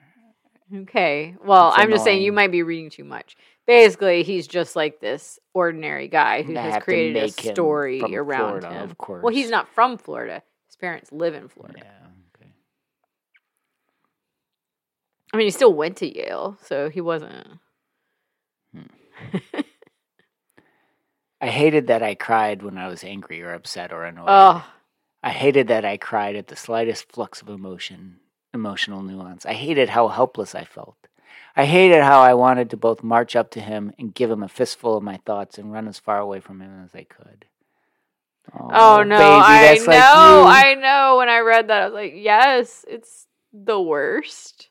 [0.74, 1.34] Okay.
[1.44, 3.36] Well, It's I'm just saying you might be reading too much.
[3.66, 8.70] Basically, he's just like this ordinary guy who I has created a story around Florida,
[8.70, 8.82] him.
[8.82, 9.22] of course.
[9.22, 10.42] Well, he's not from Florida.
[10.66, 11.80] His parents live in Florida.
[11.82, 12.06] Yeah.
[12.36, 12.50] Okay.
[15.32, 17.58] I mean, he still went to Yale, so he wasn't.
[18.74, 19.60] Hmm.
[21.40, 24.26] I hated that I cried when I was angry or upset or annoyed.
[24.28, 24.66] Oh,
[25.22, 28.20] I hated that I cried at the slightest flux of emotion,
[28.54, 29.44] emotional nuance.
[29.44, 30.96] I hated how helpless I felt.
[31.54, 34.48] I hated how I wanted to both march up to him and give him a
[34.48, 37.46] fistful of my thoughts and run as far away from him as I could.
[38.54, 39.18] oh no!
[39.18, 40.66] baby, I know, like.
[40.66, 41.16] I know.
[41.18, 44.70] When I read that, I was like, "Yes, it's the worst."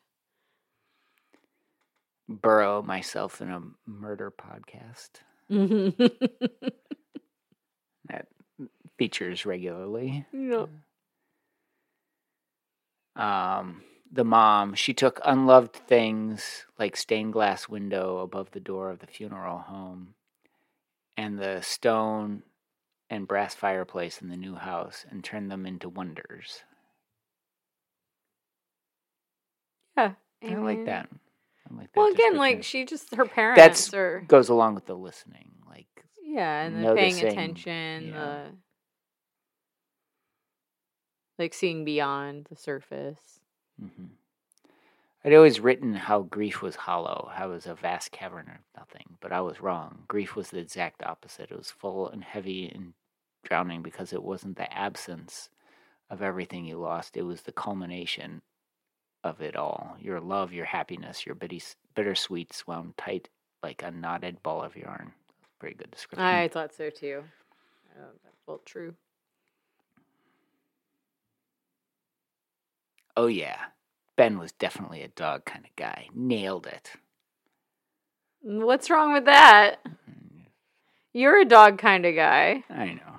[2.28, 5.10] Burrow myself in a murder podcast
[5.48, 5.92] you
[8.08, 8.26] that
[8.98, 10.26] features regularly.
[13.16, 18.98] Um, the mom, she took unloved things like stained glass window above the door of
[18.98, 20.14] the funeral home
[21.16, 22.42] and the stone
[23.10, 26.62] and brass fireplace in the new house and turned them into wonders.
[29.96, 30.12] yeah,
[30.42, 31.08] I like mean- that.
[31.70, 35.50] Like Well, again, like she just her parents That's are goes along with the listening.
[35.68, 38.12] Like yeah, and then paying attention, yeah.
[38.12, 38.44] the
[41.38, 43.40] like seeing beyond the surface.
[43.80, 44.06] hmm
[45.24, 49.18] I'd always written how grief was hollow, how it was a vast cavern of nothing,
[49.20, 50.04] but I was wrong.
[50.06, 51.50] Grief was the exact opposite.
[51.50, 52.94] It was full and heavy and
[53.44, 55.50] drowning because it wasn't the absence
[56.08, 58.42] of everything you lost, it was the culmination
[59.24, 59.96] of it all.
[60.00, 61.62] Your love, your happiness, your bitty,
[61.94, 63.28] bittersweet wound tight
[63.62, 65.12] like a knotted ball of yarn.
[65.58, 66.24] Pretty good description.
[66.24, 67.24] I thought so too.
[67.96, 68.94] Uh, that felt true.
[73.16, 73.56] Oh, yeah.
[74.16, 76.08] Ben was definitely a dog kind of guy.
[76.14, 76.92] Nailed it.
[78.42, 79.76] What's wrong with that?
[81.12, 82.62] You're a dog kind of guy.
[82.70, 83.17] I know.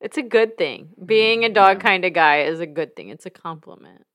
[0.00, 0.90] It's a good thing.
[1.04, 1.82] Being a dog Yeah.
[1.82, 3.08] kind of guy is a good thing.
[3.08, 4.06] It's a compliment.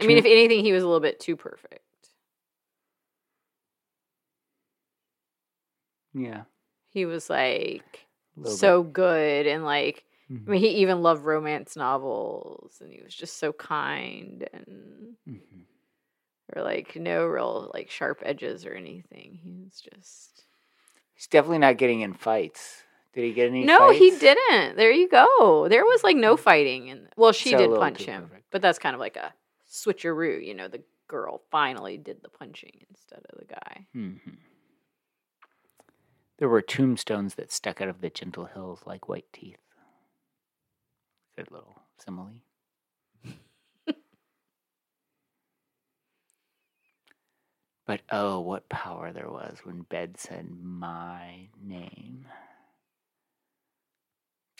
[0.00, 1.82] I mean, if anything, he was a little bit too perfect.
[6.14, 6.44] Yeah.
[6.90, 8.06] He was like
[8.44, 10.42] so good and like bit.
[10.46, 15.66] I mean, he even loved romance novels, and he was just so kind and Mhm.
[16.54, 19.38] or like no real like sharp edges or anything.
[19.42, 20.44] He was just
[21.14, 22.83] He's definitely not getting in fights.
[23.14, 23.64] Did he get any?
[23.64, 24.76] no, he didn't.
[24.76, 25.68] There you go.
[25.68, 28.46] There was like no fighting, and well, she So did punch him, perfect.
[28.50, 29.32] but that's kind of like a
[29.70, 30.44] switcheroo.
[30.44, 33.86] You know, the girl finally did the punching instead of the guy.
[33.94, 34.38] Mhm.
[36.38, 39.58] There were tombstones that stuck out of the gentle hills like white teeth.
[41.36, 42.32] Good little simile.
[47.86, 52.26] but oh, what power there was when Ben said my name.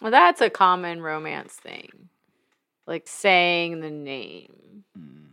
[0.02, 2.08] Well, that's a common romance thing,
[2.86, 4.84] like saying the name.
[4.98, 5.26] Mm.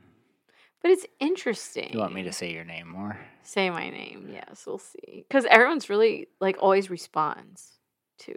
[0.82, 1.90] But it's interesting.
[1.94, 3.20] You want me to say your name more?
[3.44, 4.30] say my name?
[4.32, 5.26] Yes, we'll see.
[5.28, 7.80] Because everyone's really like always responds
[8.20, 8.34] to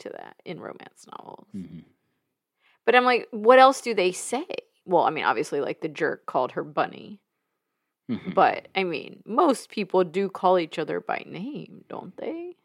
[0.00, 1.46] to that in romance novels.
[1.54, 1.84] Mhm.
[2.84, 4.46] But I'm like, what else do they say?
[4.84, 7.20] Well, I mean, obviously, like the jerk called her Bunny,
[8.10, 8.34] Mhm.
[8.34, 12.56] but I mean, most people do call each other by name, don't they?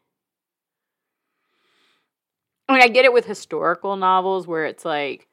[2.68, 5.26] I mean, I get it with historical novels where it's like,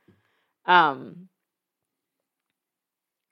[0.66, 1.28] um,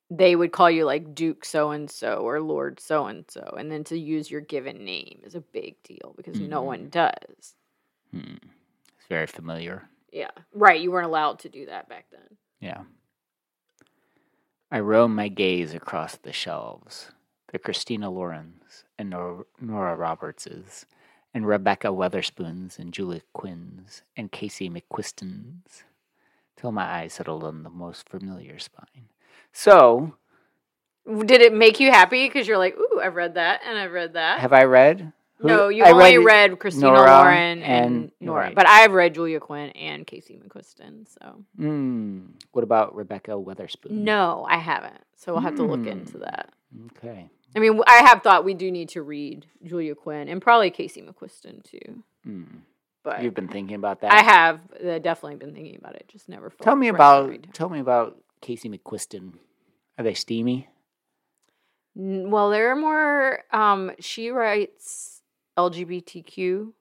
[0.10, 3.72] they would call you like Duke so and so or Lord so and so, and
[3.72, 6.66] then to use your given name is a big deal because no Mhm.
[6.66, 7.56] one does.
[8.12, 8.36] Hmm.
[8.98, 9.90] It's very familiar.
[10.12, 10.80] Yeah, right.
[10.80, 12.38] You weren't allowed to do that back then.
[12.60, 12.84] Yeah.
[14.70, 17.12] I roam my gaze across the shelves.
[17.52, 20.86] The Christina Laurens and Nor- Nora Robertses,
[21.34, 25.84] and Rebekah Weatherspoons and Julia Quinns and Casey McQuistons,
[26.56, 29.10] till my eyes settled on the most familiar spine.
[29.52, 30.16] So,
[31.06, 32.28] Did it make you happy?
[32.28, 34.40] Because you're like, ooh, I've read that and I've read that.
[34.40, 35.12] have I read?
[35.40, 38.56] Who- no, you I only read, Christina Nora Lauren and, and- Nora, right.
[38.56, 41.06] but I've read Julia Quinn and Casey McQuiston.
[41.20, 43.90] So Mm, what about Rebekah Weatherspoon?
[43.92, 45.02] no, I haven't.
[45.18, 46.20] So we'll have to look into Hmm.
[46.20, 46.54] that.
[46.98, 47.30] Okay.
[47.56, 51.02] I mean, I have thought we do need to read Julia Quinn and probably Casey
[51.02, 52.04] McQuiston too.
[52.28, 52.62] Mm.
[53.04, 54.14] But You've been thinking about that.
[54.14, 56.08] I have uh, definitely been thinking about it.
[56.08, 56.50] Just never.
[56.62, 59.34] Tell me about tell me about Casey McQuiston.
[59.98, 60.70] Are they steamy?
[61.98, 63.40] N- Well, they're more.
[63.52, 65.22] Um, she writes
[65.58, 66.72] LGBTQ.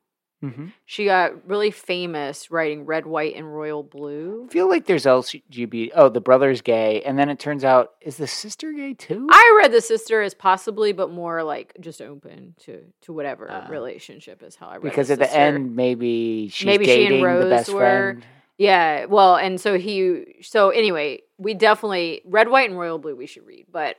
[0.42, 0.66] Mm-hmm.
[0.86, 4.46] She got really famous writing Red, White, and Royal Blue.
[4.48, 5.90] I feel like there's LGBT.
[5.94, 9.28] Oh, the brother's gay, and then it turns out is the sister gay too?
[9.30, 13.66] I read the sister as possibly, but more like just open to to whatever Ah.
[13.70, 14.82] relationship is how I read.
[14.82, 17.78] because the at the end, maybe she's Maybe she and dating the Rose best were-
[17.80, 18.24] friend.
[18.58, 19.04] yeah.
[19.06, 20.38] Well, and so he.
[20.42, 23.14] So anyway, we definitely red, white, and royal blue.
[23.16, 23.96] We should read, but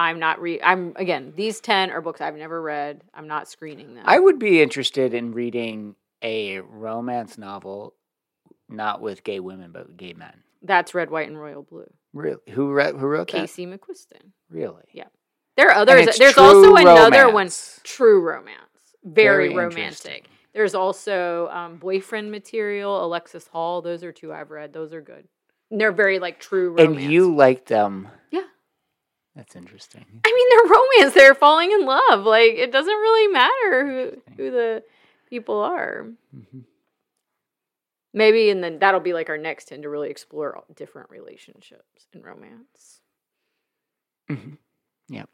[0.00, 0.60] I'm not read.
[0.64, 1.34] I'm again.
[1.36, 3.02] These ten are books I've never read.
[3.12, 4.04] I'm not screening them.
[4.06, 7.94] I would be interested in reading a romance novel,
[8.66, 10.42] not with gay women, but with gay men.
[10.62, 11.90] That's red, white, and royal blue.
[12.14, 12.40] Really?
[12.50, 12.94] Who read?
[12.94, 13.40] Who wrote that?
[13.40, 14.32] Casey McQuiston.
[14.48, 14.84] Really?
[14.92, 15.08] Yeah.
[15.58, 16.16] There are others.
[16.16, 17.50] There's also another one.
[17.84, 18.56] True romance.
[19.04, 20.28] Very, Very romantic.
[20.54, 23.04] There's also um, boyfriend material.
[23.04, 23.82] Alexis Hall.
[23.82, 24.72] Those are two I've read.
[24.72, 25.28] Those are good.
[25.70, 27.02] And they're very like true romance.
[27.02, 28.08] And you like them?
[28.30, 28.44] Yeah.
[29.36, 30.04] That's interesting.
[30.24, 31.14] I mean, they're romance.
[31.14, 32.24] They're falling in love.
[32.24, 34.82] Like it doesn't really matter who who the
[35.28, 36.06] people are.
[36.34, 36.64] Mhm.
[38.12, 42.08] Maybe, and then that'll be like our next ten to really explore all different relationships
[42.12, 43.00] and romance.
[44.28, 44.54] Mm-hmm.
[45.08, 45.28] Yep.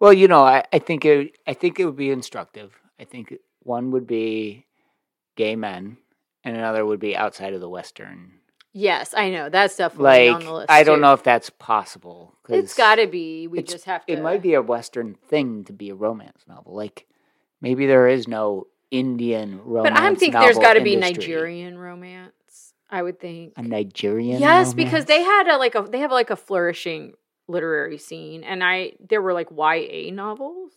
[0.00, 1.38] Well, you know, I, I think it.
[1.46, 2.72] I think it would be instructive.
[2.98, 4.66] I think one would be
[5.36, 5.96] gay men,
[6.42, 8.39] and another would be outside of the Western.
[8.72, 10.70] Yes, I know that's definitely like, on the list.
[10.70, 11.02] I don't too.
[11.02, 12.36] know if that's possible.
[12.48, 13.48] It's got to be.
[13.48, 14.12] We just have to.
[14.12, 16.74] It might be a Western thing to be a romance novel.
[16.74, 17.06] Like
[17.60, 19.94] maybe there is no Indian romance.
[19.94, 20.96] But I think there's got to be.
[20.96, 22.74] Nigerian romance.
[22.88, 23.54] I would think.
[23.56, 24.40] A Nigerian.
[24.40, 27.14] yes, because they had a like a they have like a flourishing
[27.48, 30.72] literary scene, and I there were like YA novels.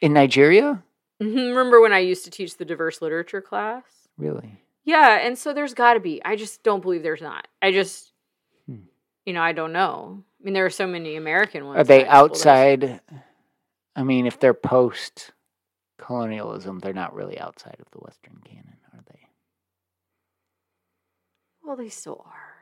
[0.00, 0.82] in Nigeria.
[1.22, 3.84] Mhm, Remember when I used to teach the diverse literature class?
[4.18, 4.63] Really?
[4.84, 6.20] Yeah, and so there's got to be.
[6.24, 7.48] I just don't believe there's not.
[7.62, 8.12] I just,
[8.66, 8.80] Hmm.
[9.24, 10.22] you know, I don't know.
[10.40, 11.78] I mean, there are so many American ones.
[11.78, 13.00] Are they that I- well, there's- outside?
[13.96, 15.32] I mean, if they're post
[15.98, 19.20] colonialism, they're not really outside of the Western canon, are they?
[21.62, 22.54] Well, they still are.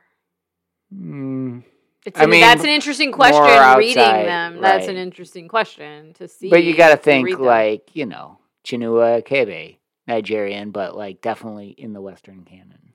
[0.94, 1.64] Mm,
[2.04, 3.42] It's I an- mean, that's an interesting question.
[3.42, 6.50] more reading outside, them, that's an interesting question to see.
[6.50, 11.92] but you got to think like you know Chinua Achebe, Nigerian, but like definitely in
[11.92, 12.92] the Western canon.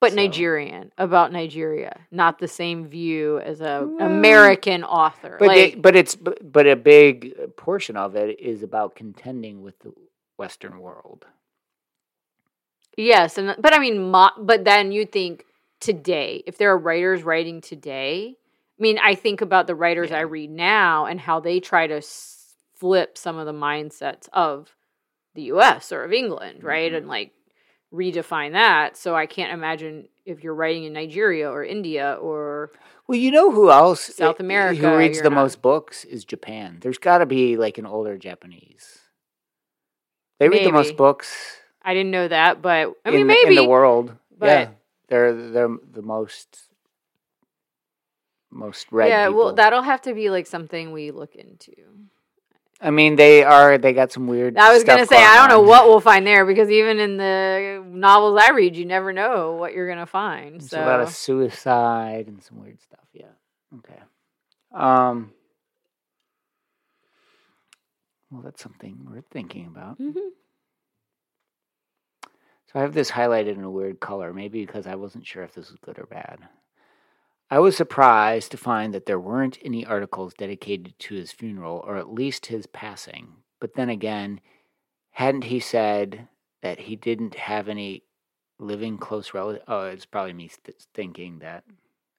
[0.00, 5.36] but so- Nigerian about Nigeria, not the same view as a American author.
[5.38, 8.94] But like, they, but it's but but a big uh, portion of it is about
[8.94, 9.92] contending with the
[10.36, 11.26] Western world.
[12.96, 15.44] Yes, and but I mean, mo- but then you think
[15.80, 18.34] today, if there are writers writing today,
[18.78, 21.96] I mean, I think about the writers I read now and how they try to
[21.98, 24.74] s- flip some of the mindsets of
[25.38, 25.92] the U.S.
[25.92, 26.96] or of England, right, Mhm.
[26.98, 27.30] and like
[27.92, 28.96] redefine that.
[28.96, 32.70] So I can't imagine if you're writing in Nigeria or India or
[33.06, 36.78] Well, you know who else South America, who reads the not- most books is Japan.
[36.82, 38.98] There's got to be like an older Japanese.
[40.38, 41.56] They read the most books.
[41.82, 44.14] I didn't know that, but I mean, in, maybe in the world.
[44.36, 44.68] but- yeah,
[45.08, 46.68] they're they're the most
[48.50, 49.08] most read.
[49.08, 49.28] yeah.
[49.28, 51.72] Well, that'll have to be like something we look into.
[52.80, 53.76] I mean, they are.
[53.76, 54.56] They got some weird.
[54.56, 55.66] I was gonna say I don't know on.
[55.68, 59.72] what we'll find there because even in the novels I read, you never know what
[59.72, 60.60] you're gonna find.
[60.60, 63.04] There's so a lot of suicide and some weird stuff.
[63.12, 63.26] Yeah.
[63.78, 64.00] Okay.
[64.72, 65.32] Um.
[68.30, 69.98] Well, that's something worth thinking about.
[69.98, 70.14] Mhm.
[72.66, 75.54] So I have this highlighted in a weird color, maybe because I wasn't sure if
[75.54, 76.38] this was good or bad.
[77.50, 81.96] I was surprised to find that there weren't any articles dedicated to his funeral, or
[81.96, 83.36] at least his passing.
[83.58, 84.40] But then again,
[85.12, 86.28] hadn't he said
[86.62, 88.02] that he didn't have any
[88.58, 89.64] living close relatives?
[89.66, 91.64] Oh, it's probably me th- thinking that.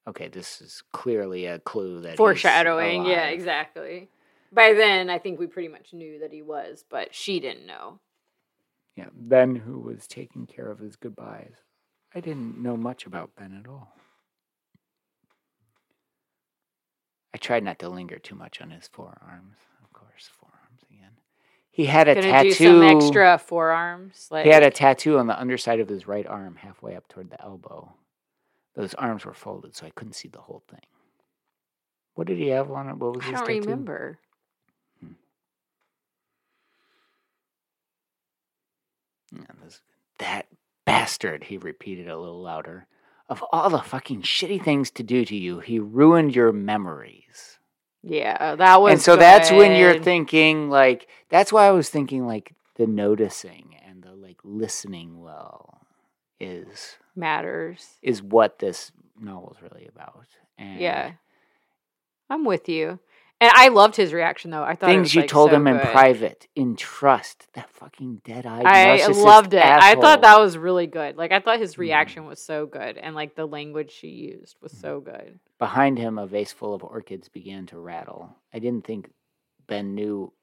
[0.08, 3.06] Okay, this is clearly a clue that foreshadowing.
[3.06, 4.10] Yeah, exactly.
[4.52, 8.00] By then, I think we pretty much knew that he was, but she didn't know.
[8.96, 11.54] Yeah, Ben, who was taking care of his goodbyes.
[12.16, 13.94] I didn't know much about Ben at all.
[17.34, 19.58] I tried not to linger too much on his forearms.
[19.84, 21.12] Of course, forearms again.
[21.72, 22.50] He had a Gonna tattoo.
[22.50, 24.28] do some extra forearms.
[24.32, 27.30] Like He had a tattoo on the underside of his right arm, halfway up toward
[27.30, 27.94] the elbow.
[28.76, 30.82] Those arms were folded, so I couldn't see the whole thing.
[32.16, 32.98] What did he have on it?
[32.98, 33.60] What was I his don't tattoo?
[33.62, 34.20] remember.
[35.00, 35.12] Hmm.
[39.36, 39.82] Yeah, this,
[40.18, 40.48] that
[40.86, 42.88] bastard, he repeated a little louder.
[43.30, 47.60] Of all the fucking shitty things to do to you, he ruined your memories.
[48.02, 48.92] Yeah, that was.
[48.94, 53.76] and so that's when you're thinking, like, that's why I was thinking, like, the noticing
[53.88, 55.82] and the, like, listening well
[56.40, 57.86] is matters.
[58.02, 60.26] is what this novel's really about.
[60.58, 61.12] And Yeah,
[62.30, 63.00] I'm with you.
[63.42, 64.64] And I loved his reaction though.
[64.64, 65.88] I thought it things was, you like, told so him in good.
[65.88, 67.48] private, in trust.
[67.54, 69.64] That fucking dead-eyed I loved it.
[69.64, 71.16] I thought that was really good.
[71.16, 71.80] Like I thought his Mhm.
[71.80, 74.82] reaction was so good, and like the language she used was Mm-hmm.
[74.82, 75.40] so good.
[75.58, 78.36] Behind him, a vase full of orchids began to rattle.
[78.54, 79.10] I didn't think
[79.68, 80.34] Ben knew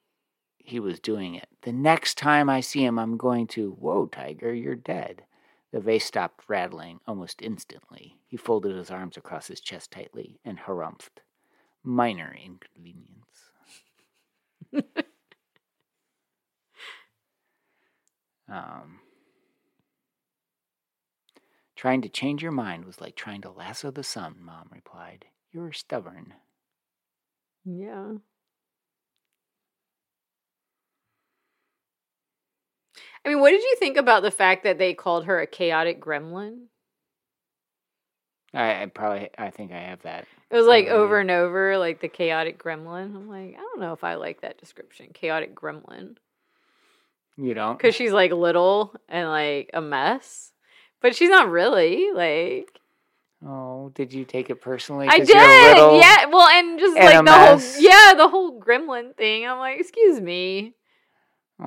[0.56, 1.48] he was doing it.
[1.62, 5.22] The next time I see him, I'm going to, whoa, Tiger, you're dead.
[5.70, 8.18] The vase stopped rattling almost instantly.
[8.26, 11.20] He folded his arms across his chest tightly and harumphed.
[11.86, 13.50] Minor inconvenience.
[18.48, 18.98] um,
[21.76, 25.26] trying to change your mind was like trying to lasso the sun, Mom replied.
[25.52, 26.34] You're stubborn.
[27.64, 28.14] Yeah.
[33.24, 36.00] I mean, what did you think about the fact that they called her a chaotic
[36.00, 36.66] gremlin?
[38.52, 40.26] I, I probably, I think I have that.
[40.50, 43.16] It was like Oh, over and over, like the chaotic gremlin.
[43.16, 46.16] I'm like, I don't know if I like that description, chaotic gremlin,
[47.36, 47.76] You don't?
[47.76, 50.52] because she's like little and like a mess,
[51.00, 52.78] but she's not really like.
[53.46, 55.08] Oh, did you take it personally?
[55.08, 55.98] I 'cause did, you're little?
[55.98, 56.26] yeah.
[56.26, 57.76] Well, and just and like the whole, mess?
[57.80, 59.46] yeah, the whole gremlin thing.
[59.46, 60.74] I'm like, excuse me,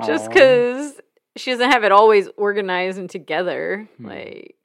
[0.06, 0.30] just Aw.
[0.30, 0.94] because
[1.36, 4.08] she doesn't have it always organized and together, Hmm.
[4.08, 4.56] like.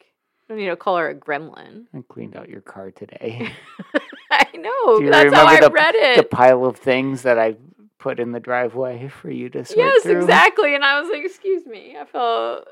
[0.49, 1.86] I don't need to call her a gremlin.
[1.95, 3.51] I cleaned out your car today.
[4.30, 4.99] I know.
[4.99, 7.57] Do you That's how I remember the- read the pile of things that I
[7.99, 10.20] put in the driveway for you to sort Yes, through.
[10.20, 10.74] exactly.
[10.74, 11.97] And I was like, excuse me.
[11.99, 12.66] I felt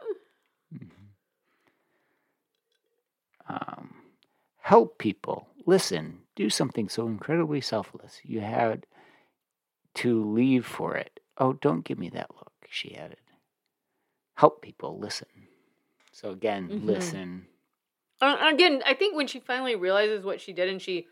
[3.48, 3.94] Um,
[4.58, 5.48] help people.
[5.66, 6.18] Listen.
[6.34, 8.20] Do something so incredibly selfless.
[8.22, 8.86] You had
[9.96, 11.20] to leave for it.
[11.36, 13.18] Oh, don't give me that look, she added.
[14.36, 14.98] Help people.
[14.98, 15.28] Listen.
[16.10, 16.84] So again, Mhm.
[16.86, 17.46] listen.
[18.22, 21.08] Uh, again, I think when she finally realizes what she did and she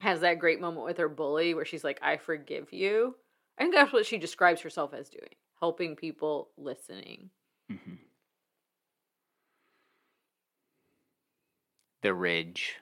[0.00, 3.16] has that great moment with her bully where she's like, I forgive you.
[3.58, 7.30] I think that's what she describes herself as doing helping people, listening.
[7.68, 7.94] hmm
[12.02, 12.76] The ridge.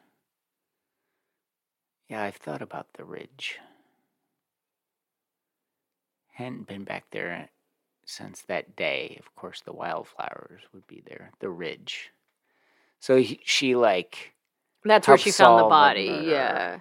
[2.09, 3.59] Yeah, I've thought about the ridge.
[6.35, 7.49] Hadn't been back there
[8.05, 9.17] since that day.
[9.19, 11.33] Of course, the wildflowers would be there.
[11.41, 12.13] The ridge.
[13.01, 14.35] So he, she like
[14.85, 16.27] That's where she found the solve the body.
[16.29, 16.79] Yeah.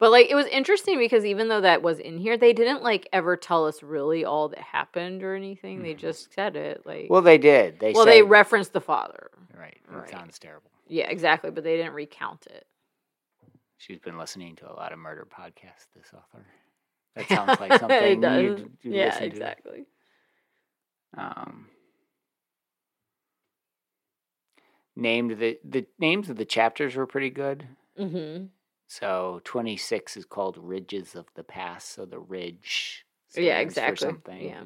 [0.00, 3.08] But like it was interesting because even though that was in here, they didn't like
[3.12, 5.82] ever tell us really all that happened or anything.
[5.82, 5.98] They Mhm.
[5.98, 7.78] just said it like well, they did.
[7.80, 9.30] They well, they referenced the father.
[9.58, 9.78] right.
[9.88, 10.10] Right.
[10.10, 10.70] sounds terrible.
[10.88, 12.66] Yeah, exactly, but they didn't recount it.
[13.78, 15.86] She's been listening to a lot of murder podcasts.
[15.94, 16.44] This author.
[17.16, 18.42] That sounds like something it does.
[18.42, 19.86] you'd, you'd yeah, exactly.
[21.16, 21.68] um,
[24.96, 27.66] named the the names of the chapters were pretty good.
[27.98, 28.46] Mm-hmm.
[28.86, 31.90] So twenty six is called Ridges of the Past.
[31.90, 33.04] So the ridge.
[33.36, 34.06] Yeah, exactly.
[34.06, 34.44] something.
[34.44, 34.62] Yeah.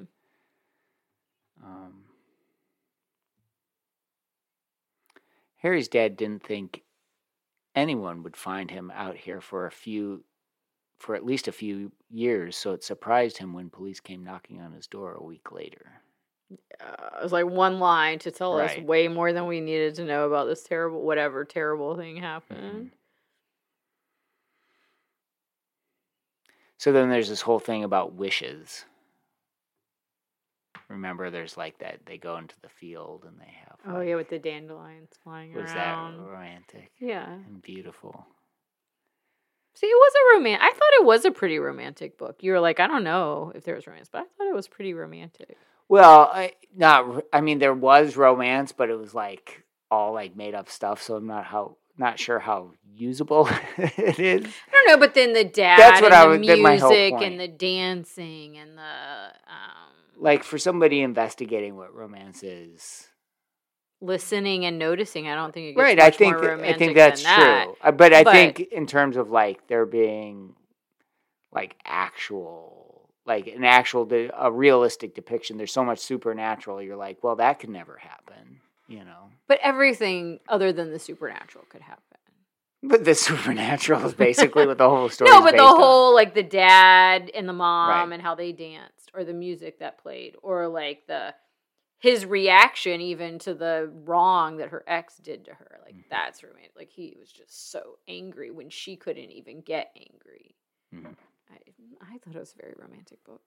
[1.64, 2.04] Um,
[5.56, 6.82] Harry's dad didn't think
[7.74, 10.24] anyone would find him out here for a few,
[10.98, 12.56] for at least a few years.
[12.56, 16.02] So it surprised him when police came knocking on his door a week later.
[16.80, 20.04] Uh, it was like one line to tell us way more than we needed to
[20.04, 22.92] know about this terrible, whatever terrible thing happened.
[26.78, 28.84] So then there's this whole thing about wishes.
[30.88, 33.76] Remember, there's like that they go into the field and they have.
[33.86, 36.18] Oh like- yeah, with the dandelions flying was around.
[36.18, 37.30] that romantic Yeah.
[37.30, 38.26] and beautiful?
[39.74, 40.60] See, it was a roman.
[40.60, 42.38] I thought it was a pretty romantic book.
[42.40, 44.66] You were like, I don't know if there was romance, but I thought it was
[44.66, 45.56] pretty romantic.
[45.88, 47.24] Well, I, not.
[47.32, 51.02] I mean, there was romance, but it was like all like made up stuff.
[51.02, 54.44] So I'm not how not sure how usable it is.
[54.46, 57.40] I don't know, but then the dad That's what I the was- whole music and
[57.40, 63.08] the dancing and the um, Like for somebody investigating what romance is,
[64.00, 65.26] listening and noticing.
[65.28, 66.00] I don't think it gets right?
[66.00, 67.64] I think I think that's that.
[67.64, 67.76] true.
[67.82, 70.54] Uh, But I But- think in terms of like there being
[71.52, 72.87] like actual,
[73.28, 75.56] like an actual, a realistic depiction.
[75.58, 76.82] There's so much supernatural.
[76.82, 78.60] You're like, well, that could never happen.
[78.88, 79.30] You know.
[79.46, 82.02] But everything other than the supernatural could happen.
[82.82, 85.30] But the supernatural is basically what the whole story.
[85.30, 85.76] no, but the based on.
[85.76, 88.14] whole like the dad and the mom Right.
[88.14, 91.34] and how they danced, or the music that played, or like the
[92.00, 95.80] his reaction even to the wrong that her ex did to her.
[95.84, 96.04] Like Mhm.
[96.10, 96.70] that's romantic.
[96.76, 100.54] Like he was just so angry when she couldn't even get angry.
[100.94, 101.16] Mhm.
[101.50, 101.56] I
[102.00, 103.42] I thought it was a very romantic book.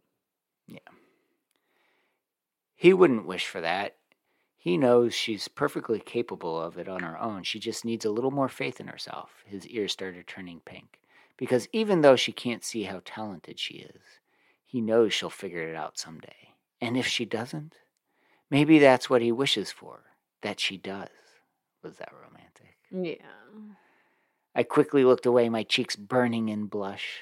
[0.68, 0.80] Yeah.
[2.76, 3.98] He wouldn't wish for that.
[4.58, 7.44] He knows she's perfectly capable of it on her own.
[7.44, 9.44] She just needs a little more faith in herself.
[9.46, 11.00] His ears started turning pink.
[11.38, 14.02] Because even though she can't see how talented she is,
[14.64, 16.54] he knows she'll figure it out someday.
[16.80, 17.74] And if she doesn't,
[18.50, 20.02] maybe that's what he wishes for
[20.42, 21.10] that she does.
[21.84, 22.78] Was that romantic?
[22.92, 23.28] Yeah.
[24.54, 27.22] I quickly looked away, my cheeks burning in blush.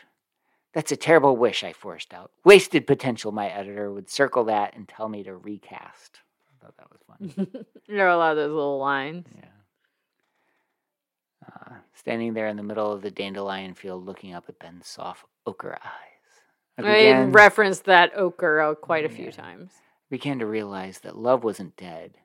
[0.74, 2.32] That's a terrible wish, I forced out.
[2.44, 6.20] Wasted potential, my editor would circle that and tell me to recast.
[6.62, 7.66] I thought that was fun.
[7.88, 9.26] there are a lot of those little lines.
[9.36, 9.46] Yeah.
[11.48, 15.26] Uh, standing there in the middle of the dandelion field, looking up at Ben's soft
[15.46, 16.86] ochre eyes.
[16.86, 19.32] I I referenced that ochre uh, quite a few Yeah.
[19.32, 19.72] times.
[20.10, 22.18] began to realize that love wasn't dead,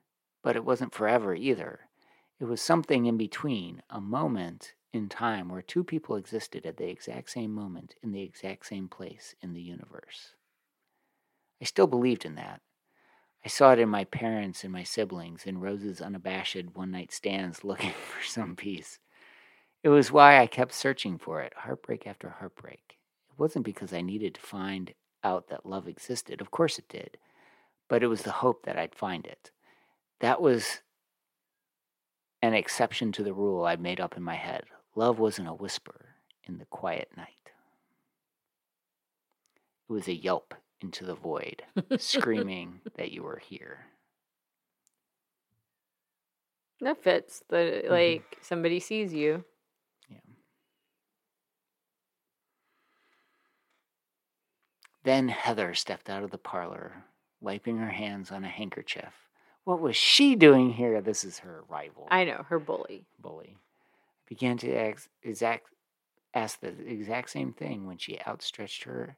[0.42, 1.80] but it wasn't forever either.
[2.40, 6.88] It was something in between, a moment in time where two people existed at the
[6.88, 10.34] exact same moment in the exact same place in the universe.
[11.60, 12.60] I still believed in that.
[13.44, 17.64] I saw it in my parents and my siblings, in Rose's unabashed one night stands
[17.64, 18.98] looking for some peace.
[19.82, 22.98] It was why I kept searching for it, heartbreak after heartbreak.
[23.30, 26.40] It wasn't because I needed to find out that love existed.
[26.40, 27.18] Of course it did.
[27.88, 29.50] But it was the hope that I'd find it.
[30.20, 30.80] That was
[32.40, 34.64] an exception to the rule I'd made up in my head.
[34.94, 36.06] Love wasn't a whisper
[36.46, 37.28] in the quiet night,
[39.88, 41.62] it was a yelp into the void,
[41.98, 43.86] screaming that you were here.
[46.80, 47.42] That fits.
[47.48, 47.90] The Mm-hmm.
[47.92, 49.44] like somebody sees you.
[50.10, 50.18] Yeah.
[55.04, 57.04] Then Heather stepped out of the parlor,
[57.40, 59.14] wiping her hands on a handkerchief.
[59.64, 61.00] What was she doing here?
[61.00, 62.06] This is her rival.
[62.10, 63.06] I know her bully.
[63.18, 63.56] bully.
[64.26, 65.68] Began to ask, exact,
[66.32, 69.16] ask the exact same thing when she outstretched her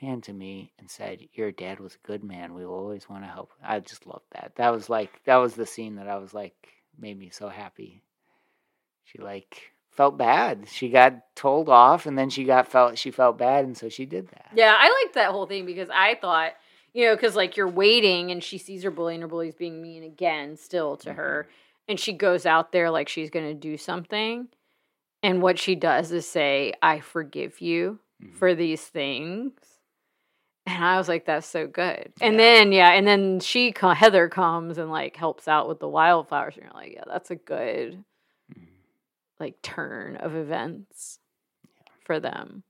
[0.00, 2.54] hand to me and said, Your dad was a good man.
[2.54, 3.52] We will always want to help.
[3.62, 4.52] I just loved that.
[4.56, 6.54] That was like, that was the scene that I was like,
[6.98, 8.02] made me so happy.
[9.04, 10.68] She like felt bad.
[10.68, 13.64] She got told off and then she got felt, she felt bad.
[13.64, 14.50] And so she did that.
[14.54, 16.52] Yeah, I liked that whole thing because I thought,
[16.92, 19.82] you know, because like you're waiting and she sees her bully and her bully's being
[19.82, 21.46] mean again still to her.
[21.46, 21.65] Mm-hmm.
[21.88, 24.48] And she goes out there like she's going to do something.
[25.22, 28.34] And what she does is say, I forgive you Mhm.
[28.34, 29.52] for these things.
[30.66, 32.12] And I was like, that's so good.
[32.20, 36.56] And then, yeah, and then she, Heather comes and like helps out with the wildflowers.
[36.56, 38.04] And you're like, yeah, that's a good
[38.52, 38.66] Mhm.
[39.38, 41.20] like turn of events
[42.00, 42.64] for them.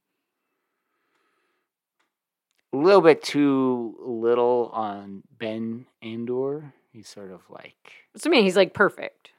[2.73, 6.75] A little bit too little on Ben Andor.
[6.97, 9.32] He's sort of like So I mean, he's like perfect.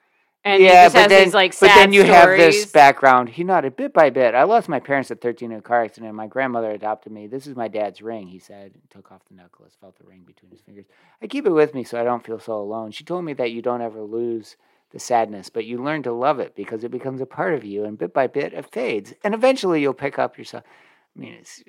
[0.45, 3.30] And he yeah, but then, these like but then you have this background.
[3.30, 4.36] He nodded bit by bit.
[4.36, 6.14] I lost my parents at 13 in a car accident.
[6.14, 7.26] My grandmother adopted me.
[7.26, 8.74] This is my dad's ring, he said.
[8.91, 10.86] Took off the necklace, felt the ring between his fingers.
[11.20, 12.91] I keep it with me so I don't feel so alone.
[12.91, 14.55] She told me that you don't ever lose
[14.91, 17.86] the sadness, but you learn to love it because it becomes a part of you,
[17.86, 20.64] and bit by bit it fades, and eventually you'll pick up yourself.
[21.16, 21.64] I mean, it's.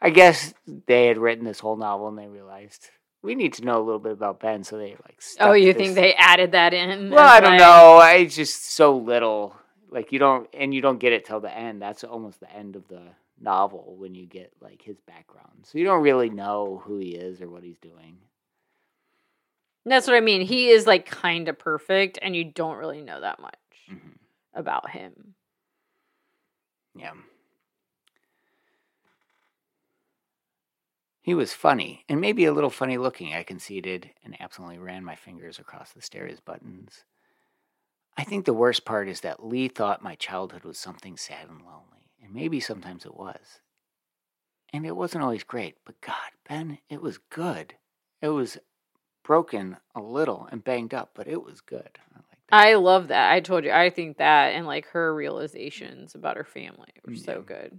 [0.00, 0.52] I guess
[0.86, 2.90] they had written this whole novel and they realized
[3.22, 5.20] we need to know a little bit about Ben, so they like.
[5.40, 7.10] Oh, you this- think they added that in?
[7.10, 7.96] well, I don't like- know.
[7.98, 9.54] I just so little.
[9.90, 11.80] Like you don't, and you don't get it till the end.
[11.80, 13.00] That's almost the end of the
[13.40, 15.64] novel when you get like his background.
[15.64, 18.18] So you don't really know who he is or what he's doing.
[19.86, 20.42] That's what I mean.
[20.42, 23.54] He is like kind of perfect, and you don't really know that much
[23.90, 24.18] Mhm.
[24.52, 25.34] about him.
[26.94, 27.12] Yeah.
[31.28, 35.14] He was funny, and maybe a little funny looking, I conceded, and absently ran my
[35.14, 37.04] fingers across the stereo buttons.
[38.16, 41.60] I think the worst part is that Lee thought my childhood was something sad and
[41.60, 43.60] lonely, and maybe sometimes it was.
[44.72, 47.74] And it wasn't always great, but God, Ben, it was good.
[48.22, 48.56] It was
[49.22, 51.98] broken a little and banged up, but it was good.
[52.10, 52.56] I like that.
[52.56, 53.30] I love that.
[53.30, 53.70] I told you.
[53.70, 57.78] I think that and like her realizations about her family were mm, so good.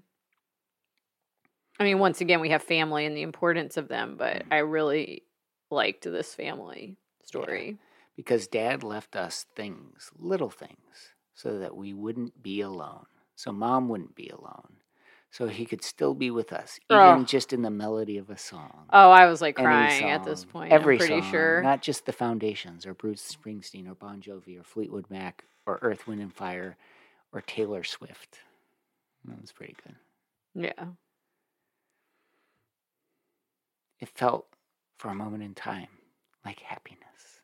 [1.80, 4.48] I mean, once again, we have family and the importance of them, but Mhm.
[4.52, 5.24] I really
[5.70, 7.78] liked this family story.
[8.16, 13.06] because dad left us things, little things, so that we wouldn't be alone.
[13.36, 14.76] So mom wouldn't be alone.
[15.32, 17.24] So he could still be with us, even Oh.
[17.24, 18.88] just in the melody of a song.
[18.92, 20.74] Oh, I was like crying at this point.
[20.74, 21.62] Every I'm pretty song, sure.
[21.62, 26.08] not just the Foundations or Bruce Springsteen or Bon Jovi or Fleetwood Mac or Earth,
[26.08, 26.76] Wind and Fire
[27.32, 28.40] or Taylor Swift.
[29.26, 29.96] That was pretty good.
[30.56, 30.88] yeah.
[34.00, 34.48] It felt
[34.98, 35.90] for a moment in time
[36.46, 37.42] like happiness.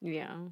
[0.00, 0.48] Yeah.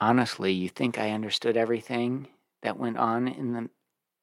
[0.00, 2.28] honestly, you think I understood everything
[2.62, 3.70] that went on in the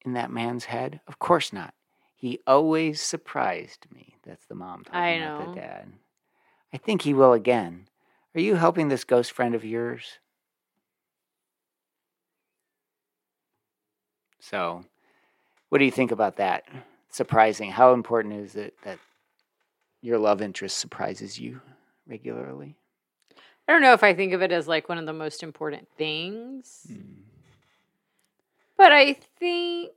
[0.03, 0.99] in that man's head?
[1.07, 1.73] Of course not.
[2.15, 4.15] He always surprised me.
[4.23, 5.53] That's the mom talking I about know.
[5.53, 5.93] the dad.
[6.73, 7.87] I think he will again.
[8.35, 10.19] Are you helping this ghost friend of yours?
[14.41, 14.83] So,
[15.69, 16.65] what do you think about that?
[17.09, 17.71] Surprising.
[17.71, 18.99] How important is it that
[20.01, 21.61] your love interest surprises you
[22.07, 22.75] regularly?
[23.67, 25.87] I don't know if I think of it as like one of the most important
[25.97, 27.21] things, Hmm.
[28.77, 29.91] But I think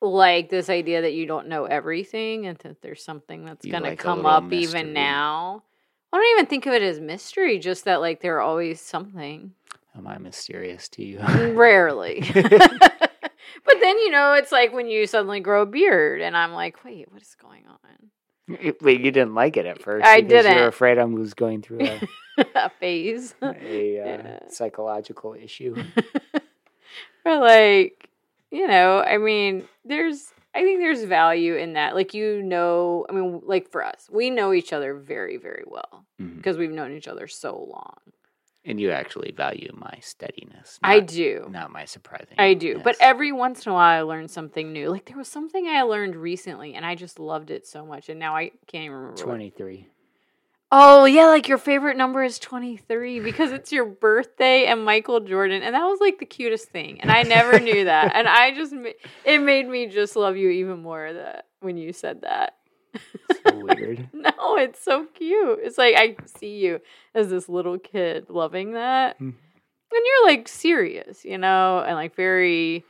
[0.00, 3.90] like this idea that you don't know everything and that there's something that's going to
[3.90, 4.80] like a come up mystery.
[4.80, 5.64] even now.
[6.12, 9.54] I don't even think of it as mystery, just that like there are always something.
[10.00, 11.18] Am I mysterious to you?
[11.18, 12.20] Rarely.
[12.32, 16.82] but then you know it's like when you suddenly grow a beard and I'm like,
[16.86, 20.06] "Wait, what is going on?" Wait, you didn't like it at first.
[20.06, 20.54] I didn't.
[20.56, 22.00] You're afraid I was going through a,
[22.54, 23.34] a phase.
[23.42, 24.38] a uh, Yeah.
[24.48, 25.76] psychological issue.
[27.26, 28.08] or like
[28.50, 33.12] you know i mean there's i think there's value in that like you know i
[33.12, 36.36] mean like for us we know each other very very well Mhm.
[36.38, 37.98] because we've known each other so long
[38.64, 40.78] And you actually value my steadiness.
[40.82, 42.34] i do Not my surprising.
[42.38, 45.28] i do but every once in a while i learn something new like there was
[45.28, 48.84] something i learned recently and i just loved it so much and now i can't
[48.84, 49.86] even remember what- 23.
[50.72, 55.62] oh yeah like your favorite number is 23 because it's your birthday and michael jordan
[55.62, 58.72] and that was like the cutest thing and i never knew that and i just
[59.24, 62.54] it made me just love you even more that when you said that
[63.44, 64.08] So weird.
[64.12, 66.80] no it's so cute it's like i see you
[67.14, 69.30] as this little kid loving that Hmm.
[69.30, 72.84] and you're like serious you know and like very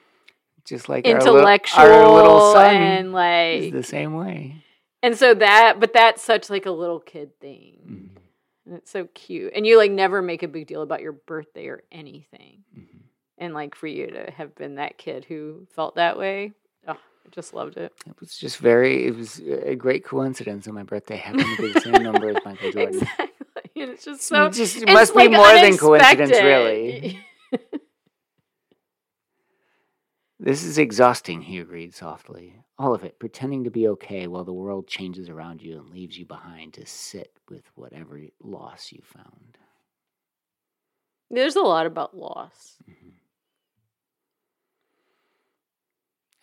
[0.64, 4.62] Just like our li- intellectual our little son and is like the same way.
[5.03, 8.16] and so that but that's such like a little kid thing Mhm.
[8.66, 9.53] And it's so cute.
[9.57, 12.62] And you like never make a big deal about your birthday or anything.
[12.78, 13.01] Mhm.
[13.38, 16.53] And like for you to have been that kid who felt that way,
[16.86, 17.93] oh, I just loved it.
[18.07, 19.07] It was just very.
[19.07, 22.37] It was a great coincidence that my birthday happened to be the same number as
[22.45, 22.95] Michael Jordan.
[22.97, 23.83] exactly.
[23.83, 27.21] And it's just so It just it must be like, more than coincidence, really.
[30.43, 32.55] This is exhausting, he agreed softly.
[32.79, 36.16] All of it, pretending to be okay while the world changes around you and leaves
[36.18, 39.59] you behind to sit with whatever loss you found.
[41.31, 42.79] There's a lot about loss.
[42.89, 43.11] Mm-hmm.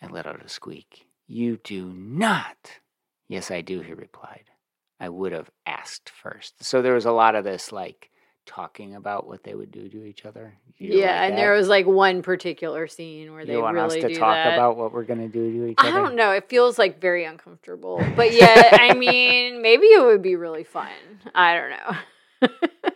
[0.02, 1.06] I let out a squeak.
[1.26, 2.72] You do not.
[3.28, 4.44] Yes, I do, he replied.
[5.00, 6.62] I would have asked first.
[6.64, 8.10] So there was a lot of this, like,
[8.46, 10.54] talking about what they would do to each other.
[10.78, 14.02] You yeah, like and there was like one particular scene where they want really us
[14.02, 14.54] to do talk that.
[14.54, 15.98] about what we're going to do to each I other?
[15.98, 16.32] I don't know.
[16.32, 18.02] It feels like very uncomfortable.
[18.16, 20.88] But yeah, I mean, maybe it would be really fun.
[21.34, 22.48] I don't know.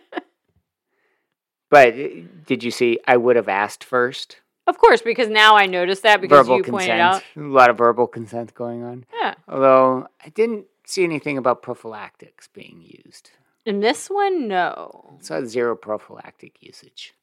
[1.73, 2.07] But uh,
[2.45, 2.99] did you see?
[3.07, 4.37] I would have asked first.
[4.65, 6.79] Of course, because now I noticed that because verbal you consent.
[6.89, 7.23] pointed out.
[7.35, 9.05] A lot of verbal consent going on.
[9.19, 9.33] Yeah.
[9.47, 13.31] Although I didn't see anything about prophylactics being used.
[13.65, 15.17] In this one, no.
[15.19, 17.13] I saw zero prophylactic usage.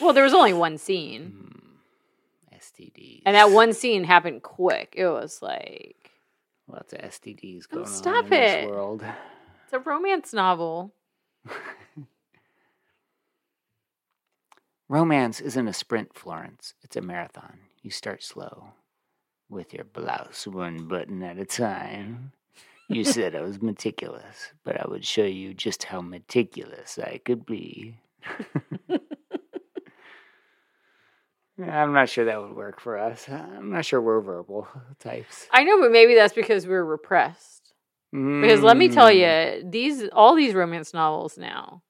[0.00, 1.26] Well, there was only one scene.
[2.50, 2.56] Hmm.
[2.56, 3.22] STDs.
[3.24, 4.94] And that one scene happened quick.
[4.96, 5.96] It was like
[6.68, 8.60] Lots of STDs Oh, going on stop in it.
[8.62, 9.02] this world.
[9.64, 10.92] it's a romance novel.
[14.94, 16.74] Romance isn't a sprint, Florence.
[16.82, 17.60] It's a marathon.
[17.80, 18.72] You start slow,
[19.48, 22.32] with your blouse one button at a time.
[22.88, 27.46] You said I was meticulous, but I would show you just how meticulous I could
[27.46, 27.98] be.
[31.62, 33.28] I'm not sure that would work for us.
[33.28, 34.66] I'm not sure we're verbal
[34.98, 35.46] types.
[35.52, 37.74] I know, but maybe that's because we're repressed.
[38.12, 39.62] Because let me tell Mm.
[39.62, 41.82] you, these all these romance novels now,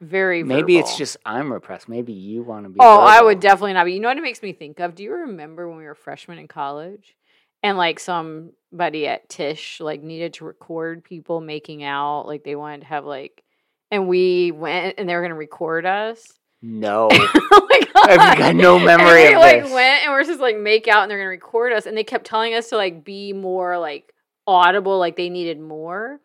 [0.00, 1.88] very Maybe it's just I'm repressed.
[1.88, 2.76] Maybe you want to be.
[2.80, 3.94] Oh, I would definitely not be.
[3.94, 4.94] You know what it makes me think of?
[4.94, 7.16] Do you remember when we were freshmen in college
[7.62, 12.82] and like somebody at Tisch like needed to record people making out, like they wanted
[12.82, 13.42] to have like,
[13.90, 16.30] and we went and they were going to record us?
[16.60, 17.08] No.
[17.12, 18.10] oh my god!
[18.18, 19.72] I've got no memory and we, of like this.
[19.72, 22.04] went and we're just like make out and they're going to record us, and they
[22.04, 24.12] kept telling us to like be more like
[24.46, 26.20] audible, like they needed more.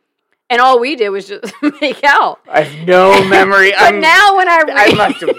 [0.51, 2.39] And all we did was just make out.
[2.47, 3.71] I have no memory.
[3.77, 5.35] But I'm, now when I I read, must have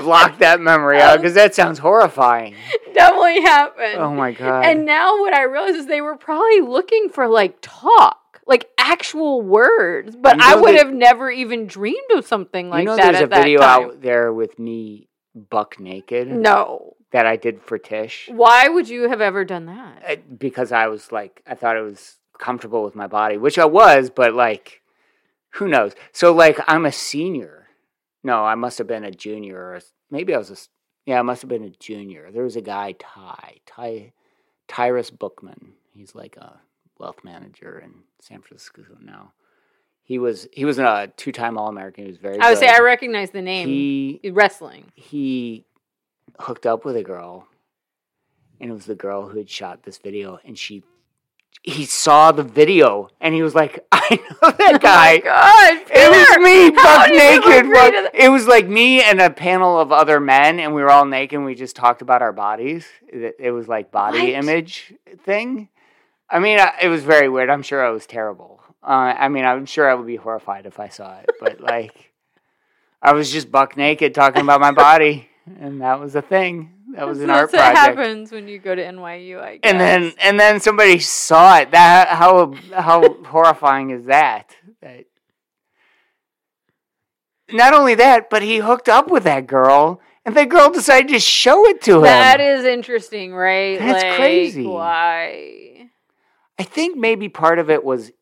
[0.00, 2.54] blocked that memory out because that sounds horrifying.
[2.94, 3.98] definitely happened.
[3.98, 4.64] Oh my god!
[4.64, 9.42] And now what I realize is they were probably looking for like talk, like actual
[9.42, 12.96] words, but You I would that- have never even dreamed of something like you know,
[12.96, 13.82] that there's at a that video time.
[13.84, 16.94] out there with me buck naked No.
[17.12, 20.02] that I did for Tisch Why would you have ever done that?
[20.06, 23.64] Uh, because I was like, I thought it was comfortable with my body, which I
[23.64, 24.82] was, but like,
[25.50, 25.92] who knows?
[26.12, 27.68] So like, I'm a senior.
[28.24, 30.56] No, I must have been a junior, or a- maybe I was a
[31.06, 32.30] Yeah, I must have been a junior.
[32.30, 34.12] There was a guy, Ty, Ty,
[34.68, 35.72] Tyrus Bookman.
[35.94, 36.60] He's like a
[36.98, 39.32] wealth manager in San Francisco now.
[40.04, 42.04] He was he was a two time All American.
[42.04, 42.38] He was very.
[42.38, 42.68] I would say.
[42.68, 43.68] I recognize the name.
[43.68, 44.90] He Wrestling.
[44.94, 45.64] he
[46.38, 47.46] hooked up with a girl,
[48.60, 50.82] and it was the girl who had shot this video, and she
[51.62, 55.18] he saw the video and he was like, I know that Oh guy.
[55.18, 57.72] God, It was me, buck naked.
[57.72, 58.10] buck-?
[58.14, 61.36] It was like me and a panel of other men, and we were all naked.
[61.36, 62.86] and We just talked about our bodies.
[63.06, 64.28] It, it was like body What?
[64.44, 64.94] image
[65.24, 65.68] thing.
[66.28, 67.50] I mean, I, it was very weird.
[67.50, 68.60] I'm sure I was terrible.
[68.82, 72.10] Uh, I mean, I'm sure I would be horrified if I saw it, but like,
[73.00, 76.70] I was just buck naked talking about my body, and that was a thing.
[76.94, 77.74] That was an art project.
[77.74, 79.60] That's what happens when you go to NYU, I guess.
[79.70, 81.70] And then, and then somebody saw it.
[81.72, 84.54] That how how horrifying is that?
[84.80, 85.06] That
[87.50, 91.20] not only that, but he hooked up with that girl, and that girl decided to
[91.20, 92.02] show it to him.
[92.02, 93.78] that is interesting, right?
[93.78, 94.66] That's like, crazy.
[94.66, 95.90] Why?
[96.58, 98.12] I think maybe part of it was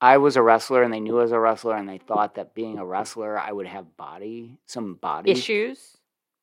[0.00, 2.54] I was a wrestler, and they knew I was a wrestler, and they thought that
[2.54, 5.93] being a wrestler, I would have body, some body Issues?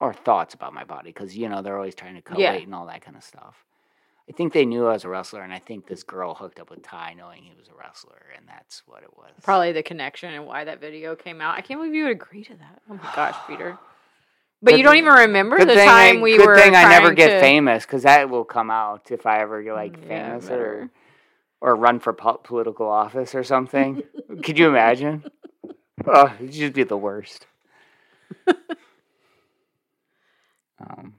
[0.01, 2.51] Or thoughts about my body, because you know they're always trying to cut Yeah.
[2.51, 3.63] weight and all that kind of stuff.
[4.29, 6.69] I think they knew I was a wrestler, and I think this girl hooked up
[6.69, 9.31] with Ty knowing he was a wrestler, and that's what it was.
[9.43, 11.57] Probably the connection and why that video came out.
[11.57, 12.81] I can't believe you would agree to that.
[12.89, 13.77] Oh my gosh, Peter.
[14.63, 16.83] But Good you don't even remember Good the time I, we good were thing I
[16.83, 20.07] never get to- famous because that will come out if I ever get like Mm,
[20.07, 20.89] yeah, famous better.
[21.61, 24.01] or or run for po- political office or something.
[24.43, 25.23] Could you imagine?
[26.07, 27.47] Oh, it'd just be the worst.
[30.81, 31.15] um,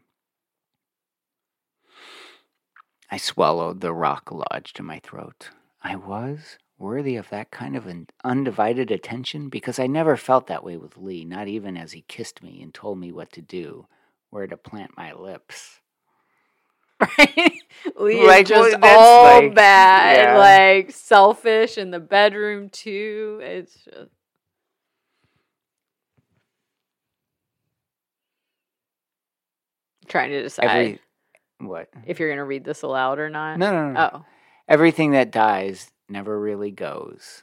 [3.10, 5.50] I swallowed the rock lodged in my throat.
[5.82, 10.64] I was worthy of that kind of an undivided attention because I never felt that
[10.64, 13.86] way with Lee, not even as he kissed me and told me what to do,
[14.30, 15.80] where to plant my lips.
[17.00, 17.52] Right?
[18.00, 20.38] Lee Like, is just all like- bad, yeah.
[20.38, 23.40] like selfish in the bedroom too.
[23.42, 24.10] It's just
[30.12, 31.00] trying to decide Every
[31.58, 31.88] what?
[32.06, 33.58] if you're gonna read this aloud or not.
[33.58, 34.10] No, no, no.
[34.12, 34.24] Oh,
[34.68, 37.42] Everything that dies never really goes.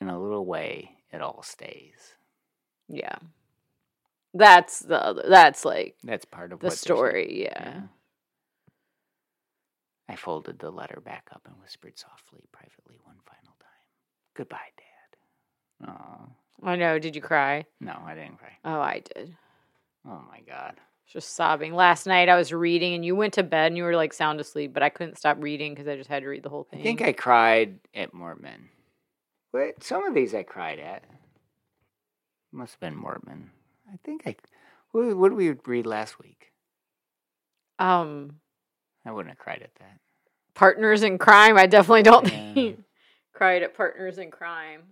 [0.00, 2.14] In a little way, it all stays.
[2.88, 3.16] yeah.
[4.34, 7.42] That's the other, that's like That's part of the story.
[7.42, 7.82] Yeah.
[10.08, 13.86] I folded the letter back up and whispered softly, privately, one final time.
[14.34, 15.90] Goodbye, Dad.
[15.90, 16.28] Oh,
[16.62, 16.98] I know.
[16.98, 17.64] Did you cry?
[17.80, 18.52] no, I didn't cry.
[18.64, 19.36] Oh, I did.
[20.06, 20.74] Oh my God.
[21.12, 21.74] Just sobbing.
[21.74, 24.40] Last night I was reading and you went to bed and you were like sound
[24.40, 26.80] asleep, but I couldn't stop reading because I just had to read the whole thing.
[26.80, 28.68] I think I cried at Mortman.
[29.52, 31.04] But some of these I cried at.
[32.50, 33.48] Must have been Mortman.
[33.92, 34.36] I think I.
[34.92, 36.48] What, what did we read last week?
[37.78, 38.36] um
[39.04, 39.98] I wouldn't have cried at that.
[40.54, 41.58] partners in crime.
[41.58, 42.54] I definitely don't Yeah.
[42.54, 42.78] think
[43.34, 44.82] cried at partners in crime.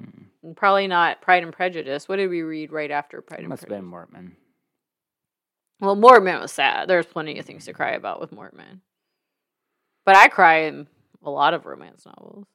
[0.00, 0.52] Hmm.
[0.54, 2.08] Probably not Pride and Prejudice.
[2.08, 3.90] What did we read right after Pride It and must have Prejudice?
[3.90, 4.32] been Mortman.
[5.82, 6.88] Well, Mortman was sad.
[6.88, 8.82] There's plenty of things to cry about with Mortman.
[10.04, 10.86] But I cry in
[11.24, 12.46] a lot of romance novels.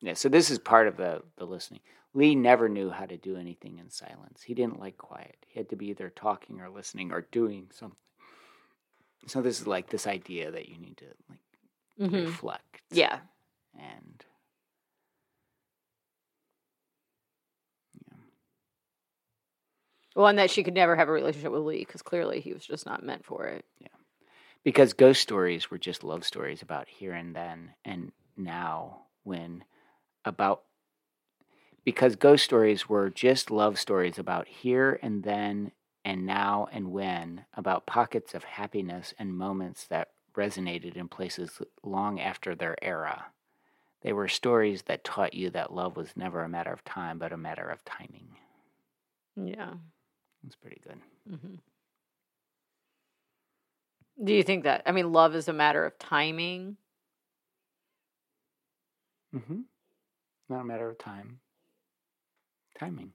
[0.00, 1.80] Yeah, so this is part of the, the listening.
[2.14, 4.42] Lee never knew how to do anything in silence.
[4.42, 5.34] He didn't like quiet.
[5.48, 7.96] He had to be either talking or listening or doing something.
[9.26, 12.82] So this is like this idea that you need to like hmm reflect.
[12.92, 13.18] Yeah.
[13.76, 14.24] And
[20.16, 22.66] Well, and that she could never have a relationship with Lee because clearly he was
[22.66, 23.64] just not meant for it.
[23.80, 23.88] Yeah.
[24.64, 29.64] Because ghost stories were just love stories about here and then and now when
[30.24, 30.62] about
[31.84, 35.72] because ghost stories were just love stories about here and then
[36.04, 42.20] and now and when about pockets of happiness and moments that resonated in places long
[42.20, 43.26] after their era
[44.02, 47.32] they were stories that taught you that love was never a matter of time but
[47.32, 48.28] a matter of timing
[49.36, 49.74] Yeah.
[50.46, 51.54] It's pretty good hmm
[54.22, 54.82] Do you think that?
[54.84, 56.76] I mean, love is a matter of timing.
[59.34, 59.60] Mm-hmm.
[60.48, 61.40] Not a matter of time.
[62.78, 63.12] Timing.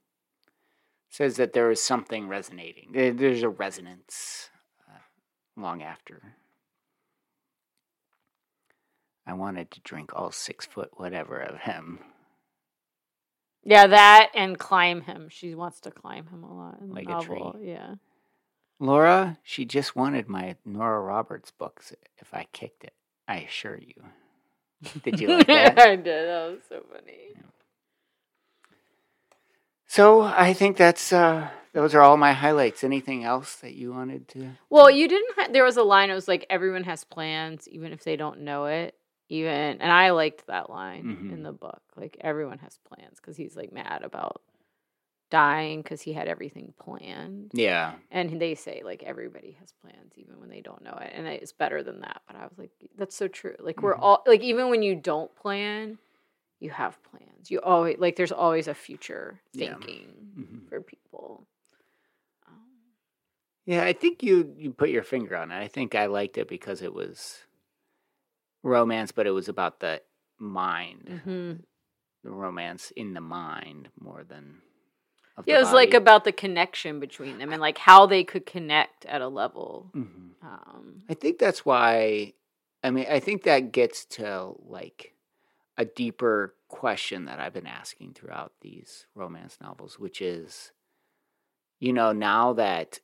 [1.09, 2.89] Says that there is something resonating.
[2.91, 4.49] There's a resonance
[4.89, 4.97] uh,
[5.55, 6.36] long after.
[9.28, 11.99] I wanted to drink all six foot whatever of him.
[13.66, 15.28] Yeah, that and climb him.
[15.30, 17.53] She wants to climb him a lot in the Like a novel.
[17.53, 17.70] tree.
[17.72, 17.95] Yeah.
[18.80, 22.93] Laura, she just wanted my Nora Roberts books if I kicked it.
[23.28, 24.03] I assure you.
[25.03, 25.80] Did you like that?
[25.88, 26.05] I did.
[26.28, 27.34] That was so funny.
[29.88, 32.84] So I think that's uh, those are all my highlights.
[32.84, 34.49] Anything else that you wanted to?
[34.70, 35.36] Well, you didn't.
[35.38, 36.09] Ha- there was a line.
[36.09, 38.95] It was like everyone has plans, even if they don't know it.
[39.30, 41.32] Even and I liked that line Mhm.
[41.34, 41.82] in the book.
[41.95, 44.41] Like everyone has plans because he's like mad about
[45.32, 47.51] dying because he had everything planned.
[47.53, 47.95] Yeah.
[48.11, 51.51] And they say like everybody has plans even when they don't know it, and it's
[51.51, 52.21] better than that.
[52.28, 53.55] But I was like, that's so true.
[53.59, 54.01] Like we're Mhm.
[54.03, 55.97] all like even when you don't plan,
[56.59, 57.49] you have plans.
[57.49, 59.73] You always like there's always a future Yeah.
[59.73, 60.69] thinking Mhm.
[60.69, 61.47] for people.
[62.47, 62.69] Um,
[63.65, 65.57] Yeah, I think you you put your finger on it.
[65.57, 67.45] I think I liked it because it was
[68.66, 70.01] romance, but it was about the
[70.39, 71.61] mind, mhm.
[72.24, 74.57] the romance in the mind more than.
[75.38, 78.45] Of Yeah, it was like about the connection between them and like how they could
[78.45, 79.89] connect at a level.
[79.93, 82.34] hmm Um, I think that's why.
[82.84, 85.13] I mean, I think that gets to like
[85.78, 90.72] a deeper question that I've been asking throughout these romance novels, which is,
[91.80, 92.99] you know, now that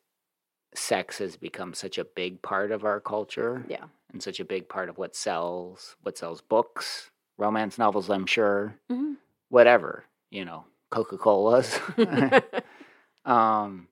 [0.73, 3.85] sex has become such a big part of our culture, yeah.
[4.11, 8.75] And such a big part of what sells, what sells books, romance novels, I'm sure,
[8.89, 9.17] Mhm.
[9.49, 11.79] whatever, you know, Coca Cola's.
[13.25, 13.87] um,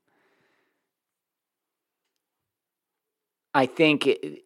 [3.54, 4.44] I think it,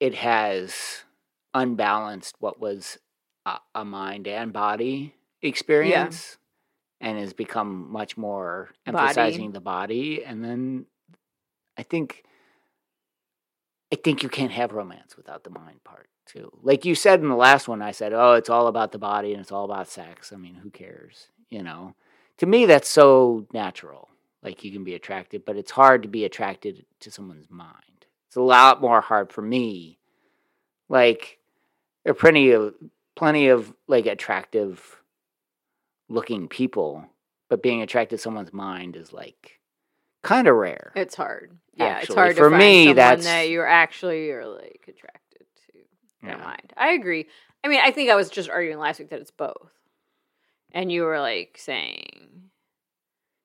[0.00, 1.04] it has
[1.54, 2.98] unbalanced what was
[3.46, 6.38] a, a mind and body experience
[7.00, 8.98] and has become much more Body.
[8.98, 10.86] emphasizing the body and then
[11.78, 12.24] i think
[13.92, 16.50] i think you can't have romance without the mind part too.
[16.62, 19.32] Like you said in the last one i said oh it's all about the body
[19.32, 20.32] and it's all about sex.
[20.32, 21.94] I mean who cares you know?
[22.38, 24.08] To me that's so natural.
[24.42, 28.06] Like you can be attracted but it's hard to be attracted to someone's mind.
[28.26, 29.98] It's a lot more hard for me.
[30.88, 31.38] Like
[32.04, 32.74] there are plenty of
[33.14, 35.00] plenty of like attractive
[36.08, 37.04] looking people
[37.48, 39.60] but being attracted to someone's mind is like
[40.26, 41.56] kind of rare It's hard.
[41.74, 44.84] Yeah, it's Actually, hard to for find me, someone that's- that you're actually are like
[44.88, 45.72] attracted to.
[46.22, 46.44] Their Yeah.
[46.44, 46.72] mind.
[46.76, 47.26] I agree.
[47.64, 49.72] I mean, I think I was just arguing last week that it's both,
[50.72, 52.50] and you were like saying,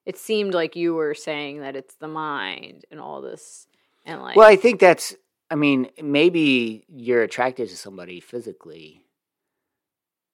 [0.06, 3.68] it seemed like you were saying that it's the mind and all this,
[4.06, 5.16] and like, well i think that's
[5.52, 9.01] i mean maybe you're attracted to somebody physically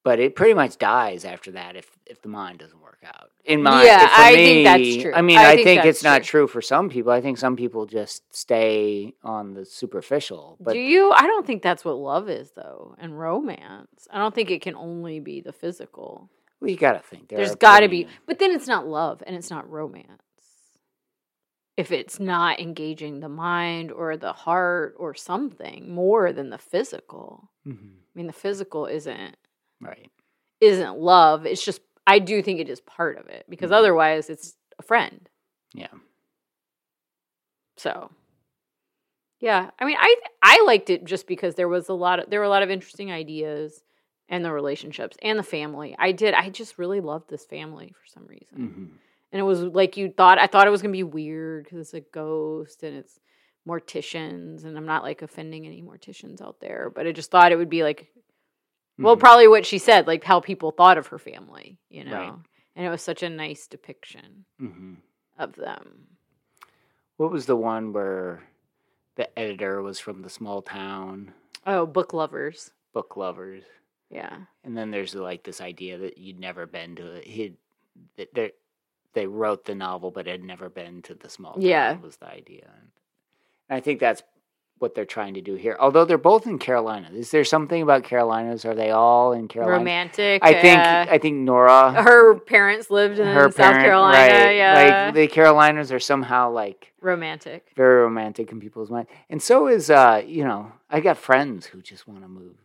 [0.08, 3.62] but it pretty much dies after that if if the mind doesn't work out in
[3.62, 5.14] my Yeah, for I me, think that's true.
[5.14, 6.48] i mean I i think think, it's not true.
[6.48, 11.12] for some people i think some people just stay on the superficial but do you?
[11.12, 14.08] I don't think that's what love is, though, and romance.
[14.12, 16.30] I don't think it can only be the physical.
[16.60, 19.36] well, you gotta think there There's got to be, but then it's not love and
[19.36, 20.22] it's not romance.
[21.76, 27.52] If it's not engaging the mind or the heart or something more than the physical.
[27.68, 27.92] Mhm.
[28.00, 29.36] I mean, the physical isn't
[29.82, 30.10] right
[30.60, 31.46] isn't love.
[31.46, 33.76] It's just I do think it is part of it because Mhm.
[33.76, 35.30] otherwise it's a friend.
[35.74, 35.88] yeah
[37.78, 38.10] So,
[39.40, 42.40] yeah, I mean, I I liked it just because there was a lot of there
[42.40, 43.84] were a lot of interesting ideas
[44.30, 45.96] and the relationships and the family.
[46.00, 46.34] I did.
[46.34, 48.58] I just really loved this family for some reason.
[48.58, 48.86] hmm
[49.34, 51.80] and it was like you thought i thought it was going to be weird because
[51.80, 53.20] it's a ghost and it's
[53.68, 57.58] morticians and i'm not like offending any morticians out there but i just thought it
[57.58, 58.08] would be like
[59.00, 59.20] well Mhm.
[59.20, 62.34] probably what she said like how people thought of her family you know Right.
[62.76, 64.96] and it was such a nice depiction hmm
[65.38, 66.08] of them
[67.18, 68.44] what was the one where
[69.16, 71.34] the editor was from the small town
[71.66, 73.64] oh book lovers book lovers
[74.10, 77.26] yeah And then there's like this idea that you'd never been to it.
[77.26, 77.54] he
[78.16, 78.52] that they
[79.14, 81.94] they wrote the novel but had never been to the small town Yeah.
[81.94, 82.70] That was the idea.
[82.80, 82.90] And
[83.70, 84.22] I think that's
[84.80, 85.76] what they're trying to do here.
[85.80, 87.10] Although they're both in Carolina.
[87.14, 88.64] Is there something about Carolinas?
[88.66, 89.78] Are they all in Carolina?
[89.78, 94.18] romantic I think uh, I think Nora her parents lived in her south parent- carolina
[94.18, 99.10] right, yeah Like the Carolinas are somehow like romantic very romantic in people's minds.
[99.30, 102.56] And so is uh, you know, I got friends who just want to move.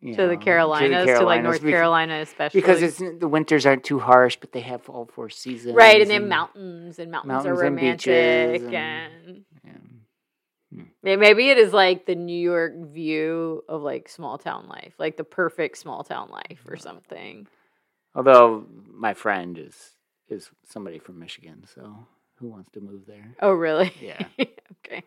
[0.00, 3.66] you to, the know, Carolinas, to like North because- Carolina, especially because it's the winters
[3.66, 5.74] aren't too harsh, but they have all four seasons.
[5.74, 9.26] right, and then mountains and mountains, mountains are and romantic, and, and-
[9.64, 9.80] May-
[11.02, 15.24] maybe it is like the New York view of like small town life, like the
[15.24, 17.46] perfect small town life or something.
[18.14, 19.92] although my friend is
[20.28, 22.06] is somebody from Michigan, so
[22.36, 23.34] who wants to move there?
[23.40, 23.92] Oh, really?
[24.02, 24.26] Yeah.
[24.40, 25.02] okay.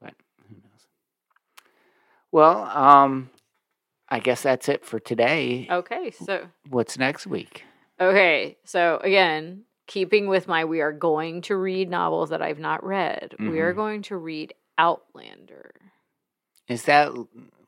[0.00, 0.14] But
[0.48, 0.86] who knows?
[2.30, 3.30] Well, um,
[4.08, 5.66] I guess that's it for today.
[5.70, 6.10] Okay.
[6.10, 7.64] So What's next week?
[8.00, 8.58] okay.
[8.64, 13.34] So again, keeping with my, we are going to read novels that I've not read.
[13.38, 13.76] We are Mhm.
[13.76, 15.70] going to read Outlander.
[16.68, 17.12] Is that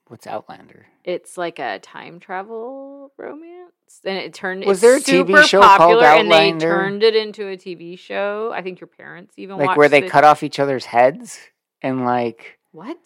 [0.08, 0.86] what's Outlander?
[1.04, 4.64] It's like a time travel romance, and it turned.
[4.64, 8.50] Was there a TV show called popular, and they turned it into a TV show.
[8.52, 10.10] I think your parents even Like where they it.
[10.10, 11.38] cut off each other's heads
[11.80, 12.98] and like What?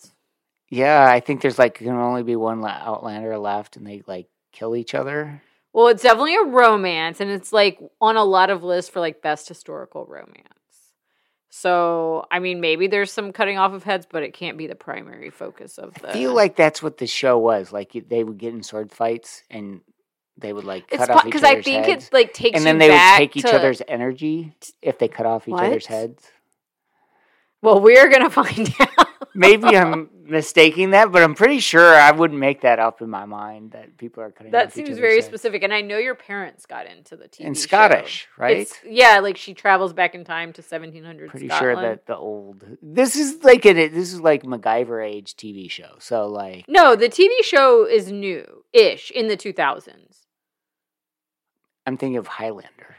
[0.70, 4.74] yeah, I think there's like can only be one Outlander left, and they like kill
[4.74, 5.42] each other.
[5.74, 9.22] Well, it's definitely a romance, and it's like on a lot of lists for like
[9.22, 10.48] best historical romance.
[11.54, 14.74] So, I mean, maybe there's some cutting off of heads, but it can't be the
[14.74, 16.08] primary focus of the.
[16.08, 17.70] I feel like that's what the show was.
[17.70, 19.82] Like they would get in sword fights and
[20.38, 22.06] they would like it's cut off because other's I think heads.
[22.06, 25.08] it like takes and then you they would take each to- other's energy if they
[25.08, 26.24] cut off each other's heads.
[27.60, 29.01] Well, we're gonna find out.
[29.34, 33.24] Maybe I'm mistaking that, but I'm pretty sure I wouldn't make that up in my
[33.24, 34.52] mind that people are cutting.
[34.52, 35.26] That seems very heads.
[35.26, 37.52] specific, and I know your parents got into the TV show.
[37.54, 38.58] Scottish, right?
[38.58, 41.76] It's, yeah, like she travels back in time to 1700 Pretty Scotland.
[41.76, 45.96] sure that the old this is like a this is like MacGyver age TV show.
[45.98, 50.26] So like No, the TV show is new ish in the 2000s.
[51.86, 52.96] I'm thinking of Highlander.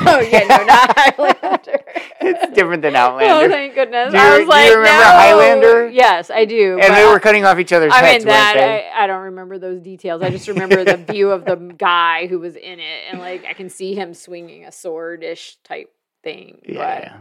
[0.06, 1.80] oh, yeah, no, not Highlander.
[2.20, 3.46] It's different than Outlander.
[3.46, 4.12] Oh, thank goodness.
[4.12, 5.10] Do you- I do was you remember no.
[5.10, 5.88] Highlander?
[5.90, 6.78] Yes, I do.
[6.80, 8.24] and they were cutting off each other's I heads.
[8.24, 8.92] mean that?
[8.96, 10.22] I, I don't remember those details.
[10.22, 13.52] I just remember the view of the guy who was in it, and like I
[13.54, 15.92] can see him swinging a sword-ish type
[16.22, 16.60] thing.
[16.66, 17.18] yeah,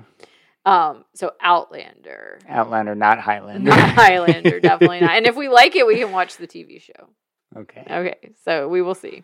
[0.66, 3.70] But um, so Outlander, Outlander, not Highlander.
[3.70, 5.12] not Highlander, definitely not.
[5.12, 7.10] And if we like it, we can watch the TV show.
[7.58, 7.84] okay.
[7.90, 9.24] Okay, so we will see.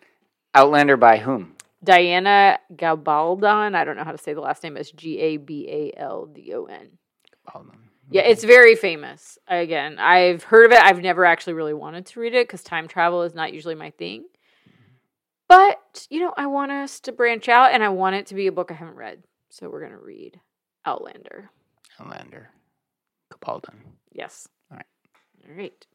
[0.54, 1.55] Outlander by whom?
[1.86, 3.74] Diana Gabaldon.
[3.74, 4.76] I don't know how to say the last name.
[4.76, 6.98] It's G A B A L D O N.
[8.10, 9.38] Yeah, it's very famous.
[9.48, 10.82] Again, I've heard of it.
[10.82, 13.90] I've never actually really wanted to read it because time travel is not usually my
[13.90, 14.24] thing.
[15.48, 18.48] But, you know, I want us to branch out and I want it to be
[18.48, 19.22] a book I haven't read.
[19.50, 20.40] So we're going to read
[20.84, 21.50] Outlander.
[22.00, 22.50] Outlander.
[23.32, 23.70] Capaldi.
[24.12, 24.48] Yes.
[24.70, 24.86] All right.
[25.48, 25.86] All right.